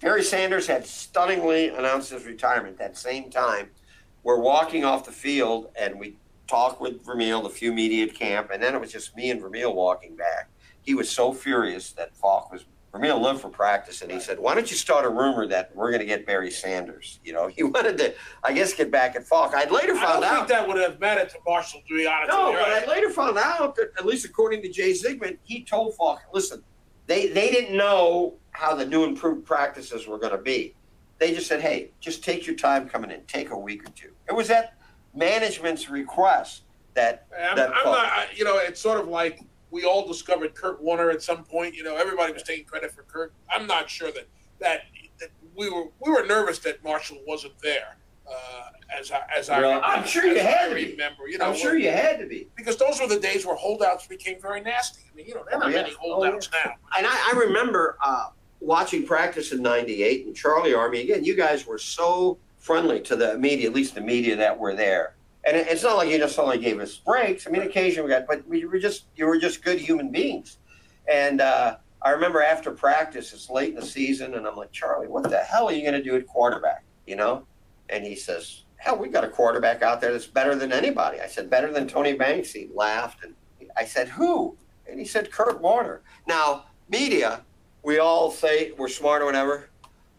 [0.00, 3.70] Barry Sanders had stunningly announced his retirement that same time.
[4.24, 6.16] We're walking off the field and we
[6.48, 9.40] talked with Vermeil, the few media at camp, and then it was just me and
[9.40, 10.50] Vermeil walking back.
[10.82, 14.54] He was so furious that Faulk was Vermeil lived for practice, and he said, "Why
[14.54, 17.62] don't you start a rumor that we're going to get Barry Sanders?" You know, he
[17.62, 18.14] wanted to,
[18.44, 19.54] I guess, get back at Faulk.
[19.54, 22.06] I'd later found I don't out think that would have mattered to Marshall, to be
[22.06, 22.28] honest.
[22.28, 25.94] no, but I later found out that, at least according to Jay Zygmunt, he told
[25.94, 26.62] Faulk, listen,
[27.06, 30.74] they, they didn't know how the new improved practices were going to be.
[31.18, 34.12] They just said, hey, just take your time coming in, take a week or two.
[34.28, 34.74] It was at
[35.14, 36.62] management's request
[36.94, 37.26] that.
[37.38, 39.40] I'm, that I'm Faulk- not, you know, it's sort of like
[39.72, 41.74] we all discovered Kurt Warner at some point.
[41.74, 43.32] You know, everybody was taking credit for Kurt.
[43.50, 44.28] I'm not sure that
[44.60, 44.82] that,
[45.18, 47.96] that we were we were nervous that Marshall wasn't there.
[48.30, 48.68] Uh,
[48.98, 50.90] as I as I Well, I'm sure you as had I to be.
[50.92, 51.26] remember.
[51.26, 52.48] You know, I'm sure you had to be.
[52.54, 55.02] because those were the days where holdouts became very nasty.
[55.10, 55.82] I mean, you know, there are Oh, not yeah.
[55.82, 56.74] many Oh, holdouts now.
[56.96, 58.28] And I, I remember uh,
[58.60, 61.02] watching practice in '98 and Charley Armey.
[61.02, 64.74] Again, you guys were so friendly to the media, at least the media that were
[64.74, 65.14] there.
[65.44, 67.46] And it, it's not like you just only gave us breaks.
[67.46, 70.58] I mean, occasionally we got, but we were just you were just good human beings.
[71.10, 75.08] And uh, I remember after practice, it's late in the season, and I'm like, Charlie,
[75.08, 76.84] what the hell are you going to do at quarterback?
[77.06, 77.46] You know?
[77.88, 81.20] And he says, Hell, we got a quarterback out there that's better than anybody.
[81.20, 82.52] I said, better than Tony Banks.
[82.52, 83.34] He laughed, and
[83.76, 84.56] I said, who?
[84.88, 86.02] And he said, Kurt Warner.
[86.26, 87.42] Now, media,
[87.84, 89.70] we all say we're smart or whatever.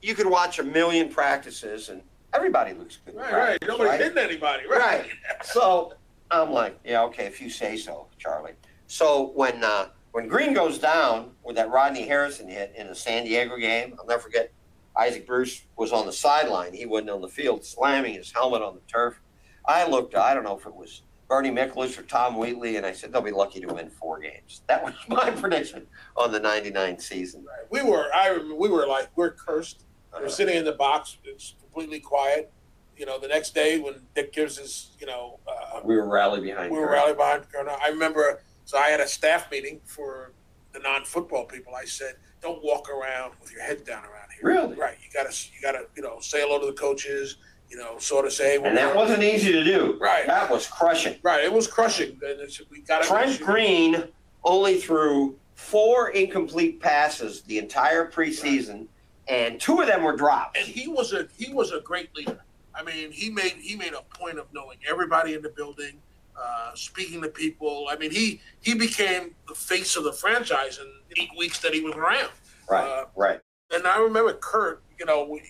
[0.02, 2.02] You could watch a million practices, and
[2.34, 3.16] everybody looks good.
[3.16, 3.60] Right, right.
[3.60, 4.00] practice, Nobody right?
[4.00, 4.68] hitting anybody.
[4.68, 4.80] Right.
[4.80, 5.10] Right.
[5.44, 5.94] So
[6.32, 8.54] I'm like, yeah, okay, if you say so, Charlie.
[8.88, 13.26] So when uh, when Green goes down with that Rodney Harrison hit in the San
[13.26, 14.52] Diego game, I'll never forget.
[14.96, 16.72] Isaac Bruce was on the sideline.
[16.72, 19.20] He wasn't on the field, slamming his helmet on the turf.
[19.66, 20.14] I looked.
[20.14, 23.24] I don't know if it was Bernie Miklasz or Tom Wheatley, and I said they'll
[23.24, 24.62] be lucky to win four games.
[24.68, 27.44] That was my prediction on the '99 season.
[27.44, 27.66] Right.
[27.72, 28.08] We were.
[28.14, 28.54] I remember.
[28.56, 29.86] We were like, we're cursed.
[30.20, 31.18] We're sitting in the box.
[31.24, 32.52] It's completely quiet.
[32.98, 36.44] You know, the next day when Dick gives his, you know, uh, We were rallied
[36.44, 36.72] behind.
[36.72, 37.76] we were rallying behind Colonel.
[37.82, 38.42] I remember.
[38.66, 40.32] So I had a staff meeting for
[40.72, 41.74] the non-football people.
[41.76, 44.76] I said, "Don't walk around with your head down around here." Really?
[44.76, 44.98] Right.
[45.04, 45.30] You gotta.
[45.54, 45.88] You gotta.
[45.96, 47.38] You know, say hello to the coaches.
[47.70, 48.58] You know, sort of say.
[48.58, 49.98] And that wasn't easy to do.
[50.00, 50.28] Right.
[50.28, 51.16] That was crushing.
[51.24, 51.44] Right.
[51.44, 52.12] It was crushing.
[52.12, 53.04] And it's, we got.
[53.04, 54.04] Trent Green
[54.44, 58.88] only threw four incomplete passes the entire preseason,
[59.28, 60.58] and two of them were drops.
[60.60, 62.40] and he was a he was a great leader.
[62.76, 66.02] I mean, he made he made a point of knowing everybody in the building,
[66.42, 67.88] uh, speaking to people.
[67.90, 71.82] I mean, he he became the face of the franchise in eight weeks that he
[71.82, 72.30] was around.
[72.70, 73.40] Right, Uh, right.
[73.74, 74.82] And I remember Kurt.
[75.00, 75.42] You know, we,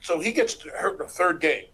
[0.00, 1.64] so he gets hurt in the third game.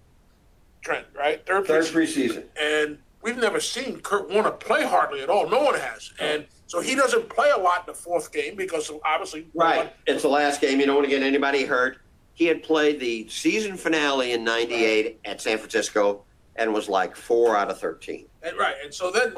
[0.83, 1.45] Trent, right?
[1.47, 2.45] Third, Third preseason.
[2.45, 2.45] preseason.
[2.61, 5.49] and we've never seen Kurt Warner play hardly at all.
[5.51, 8.91] No one has, and so he doesn't play a lot in the fourth game because
[9.05, 9.93] obviously Right.
[10.07, 10.79] It's the last game.
[10.79, 11.99] You don't want to get anybody hurt.
[12.35, 16.25] He had played the season finale in '98 at San Francisco
[16.57, 18.27] and was like four out of thirteen.
[18.43, 19.35] And, right, and so then,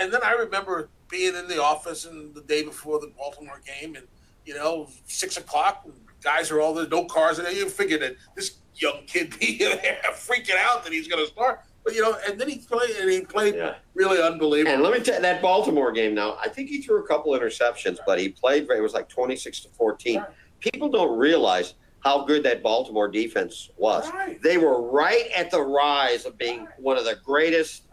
[0.00, 3.94] and then I remember being in the office and the day before the Baltimore game,
[3.94, 4.06] and
[4.44, 8.16] you know, six o'clock, and guys are all there, no cars, and you figure that
[8.34, 12.16] this young kid be there freaking out that he's going to start, but you know,
[12.28, 13.74] and then he played, and he played Yeah.
[13.94, 14.72] really unbelievable.
[14.72, 17.32] And let me tell you, that Baltimore game now, I think he threw a couple
[17.32, 20.18] interceptions, but he played, it was like 26 to 14.
[20.20, 20.28] Right.
[20.60, 24.08] People don't realize how good that Baltimore defense was.
[24.12, 24.40] Right.
[24.42, 27.84] They were right at the rise of being one of the greatest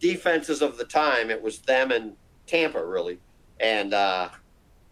[0.00, 1.30] defenses of the time.
[1.30, 2.16] It was them and
[2.46, 3.18] Tampa, really.
[3.58, 4.28] And uh,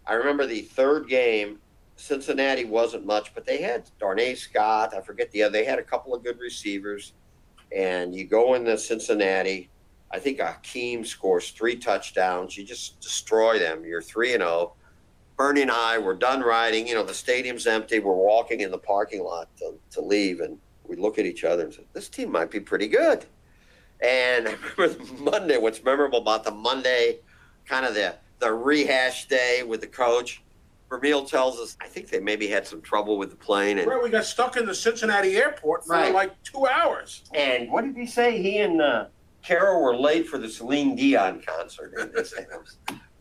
[0.07, 1.59] I remember the third game,
[1.95, 4.93] Cincinnati wasn't much, but they had Darnay Scott.
[4.95, 5.51] I forget the other.
[5.53, 7.13] They had a couple of good receivers.
[7.75, 9.69] And you go into Cincinnati.
[10.11, 12.57] I think Hakim scores three touchdowns.
[12.57, 13.85] You just destroy them.
[13.85, 14.73] You're 3 and 0.
[15.37, 16.87] Bernie and I were done riding.
[16.87, 17.99] You know, the stadium's empty.
[17.99, 20.41] We're walking in the parking lot to, to leave.
[20.41, 23.25] And we look at each other and say, this team might be pretty good.
[24.01, 27.19] And I remember Monday, what's memorable about the Monday,
[27.65, 30.41] kind of the, the rehash day with the coach.
[30.89, 33.77] Vermeil tells us, I think they maybe had some trouble with the plane.
[33.77, 36.13] And, Right, we got stuck in the Cincinnati airport for Right.
[36.13, 37.23] like two hours.
[37.33, 38.41] and what did he say?
[38.41, 39.05] He and uh,
[39.43, 41.93] Carol were late for the Celine Dion concert.
[41.97, 42.47] And they said,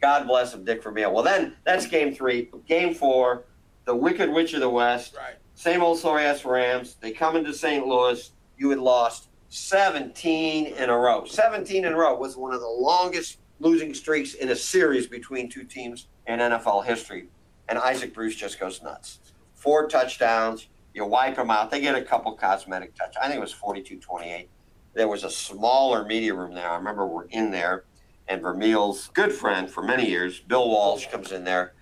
[0.01, 1.13] God bless him, Dick Vermeil.
[1.13, 2.49] Well, then that's game three.
[2.67, 3.45] Game four,
[3.85, 5.15] the Wicked Witch of the West.
[5.17, 5.35] Right.
[5.55, 6.97] Same old sorry ass Rams.
[7.01, 7.87] They come into St.
[7.87, 8.31] Louis.
[8.57, 11.25] You had lost 17 in a row.
[11.27, 15.51] 17 in a row was one of the longest losing streaks in a series between
[15.51, 17.29] two teams in NFL history.
[17.69, 19.19] And Isaac Bruce just goes nuts.
[19.55, 20.69] Four touchdowns.
[20.95, 21.71] You wipe them out.
[21.71, 23.15] They get a couple cosmetic touch.
[23.21, 24.49] I think it was 42 28.
[24.95, 26.69] There was a smaller media room there.
[26.69, 27.85] I remember we're in there,
[28.27, 31.75] and Vermeil's good friend for many years, Bill Walsh, comes in there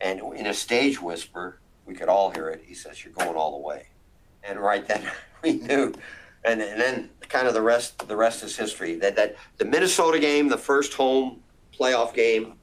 [0.00, 2.62] And in a stage whisper, we could all hear it.
[2.64, 3.88] He says, "You're going all the way,"
[4.42, 5.02] and right then
[5.42, 5.94] we knew.
[6.46, 8.96] And, and then kind of the rest the rest is history.
[8.96, 11.42] That that the Minnesota game, the first home
[11.78, 12.54] playoff game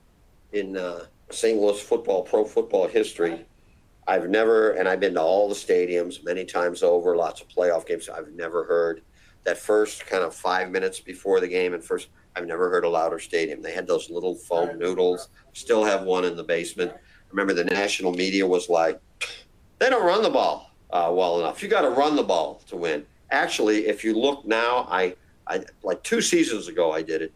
[0.51, 1.59] in uh, St.
[1.59, 3.45] Louis football pro football history.
[4.07, 7.86] I've never, and I've been to all the stadiums many times over, lots of playoff
[7.86, 8.09] games.
[8.09, 9.01] I've never heard
[9.43, 12.09] that first kind of five minutes before the game and first.
[12.36, 13.61] I've never heard a louder stadium.
[13.61, 15.29] They had those little foam noodles.
[15.53, 16.93] Still have one in the basement.
[17.29, 18.99] Remember, the national media was like,
[19.79, 21.61] "They don't run the ball uh, well enough.
[21.61, 25.15] You got to run the ball to win." Actually, if you look now, I,
[25.47, 27.34] I like two seasons ago, I did it.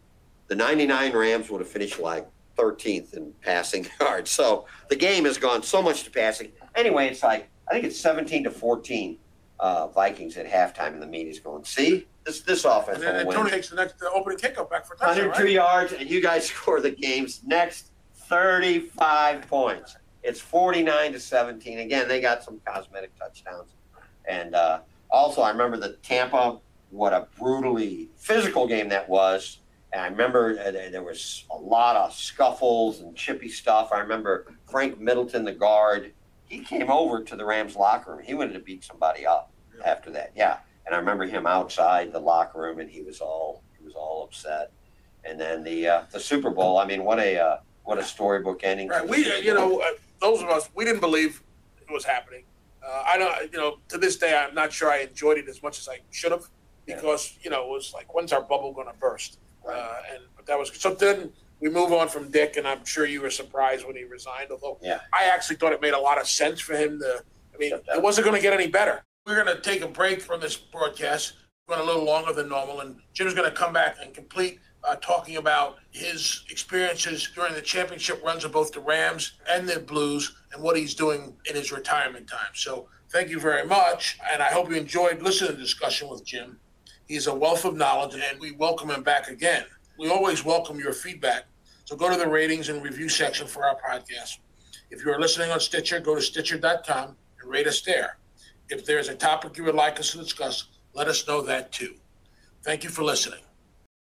[0.48, 2.26] The '99 Rams would have finished like
[2.56, 4.30] 13th in passing yards.
[4.30, 6.52] So the game has gone so much to passing.
[6.74, 9.18] Anyway, it's like I think it's 17 to 14
[9.58, 13.32] uh, Vikings at halftime, and the media's going, "See, this this offense And then will
[13.32, 15.52] Tony win." takes the next the opening kickoff back for touchdown, 102 right?
[15.52, 19.96] yards, and you guys score the game's next 35 points.
[20.22, 21.78] It's 49 to 17.
[21.78, 23.70] Again, they got some cosmetic touchdowns,
[24.26, 24.80] and uh,
[25.10, 26.58] also I remember the Tampa.
[26.90, 29.58] What a brutally physical game that was.
[29.96, 33.92] And I remember uh, there was a lot of scuffles and chippy stuff.
[33.92, 36.12] I remember Frank Middleton, the guard,
[36.44, 38.22] he came over to the Rams locker room.
[38.22, 39.50] He wanted to beat somebody up
[39.86, 40.32] after that.
[40.36, 40.58] Yeah.
[40.84, 44.24] And I remember him outside the locker room, and he was all he was all
[44.24, 44.70] upset.
[45.24, 46.78] And then the uh, the Super Bowl.
[46.78, 48.88] I mean, what a uh, what a storybook ending.
[48.88, 49.08] Right.
[49.08, 49.86] We, uh, you know, uh,
[50.20, 51.42] those of us, we didn't believe
[51.80, 52.44] it was happening.
[52.86, 55.62] Uh, I don't, you know, to this day, I'm not sure I enjoyed it as
[55.62, 56.44] much as I should have
[56.84, 59.38] because, you know, it was like, when's our bubble going to burst?
[59.68, 60.94] Uh, and that was so.
[60.94, 64.50] Then we move on from Dick, and I'm sure you were surprised when he resigned.
[64.50, 65.00] Although Yeah.
[65.12, 67.22] I actually thought it made a lot of sense for him to.
[67.54, 69.02] I mean, Shut it wasn't going to get any better.
[69.26, 71.34] We're going to take a break from this broadcast.
[71.68, 74.94] Went a little longer than normal, and Jim's going to come back and complete uh,
[74.96, 80.36] talking about his experiences during the championship runs of both the Rams and the Blues,
[80.52, 82.52] and what he's doing in his retirement time.
[82.54, 86.24] So, thank you very much, and I hope you enjoyed listening to the discussion with
[86.24, 86.60] Jim.
[87.06, 89.64] He's a wealth of knowledge, and we welcome him back again.
[89.98, 91.44] We always welcome your feedback.
[91.84, 94.38] So go to the ratings and review section for our podcast.
[94.90, 98.18] If you are listening on Stitcher, go to stitcher.com and rate us there.
[98.68, 101.94] If there's a topic you would like us to discuss, let us know that too.
[102.64, 103.45] Thank you for listening.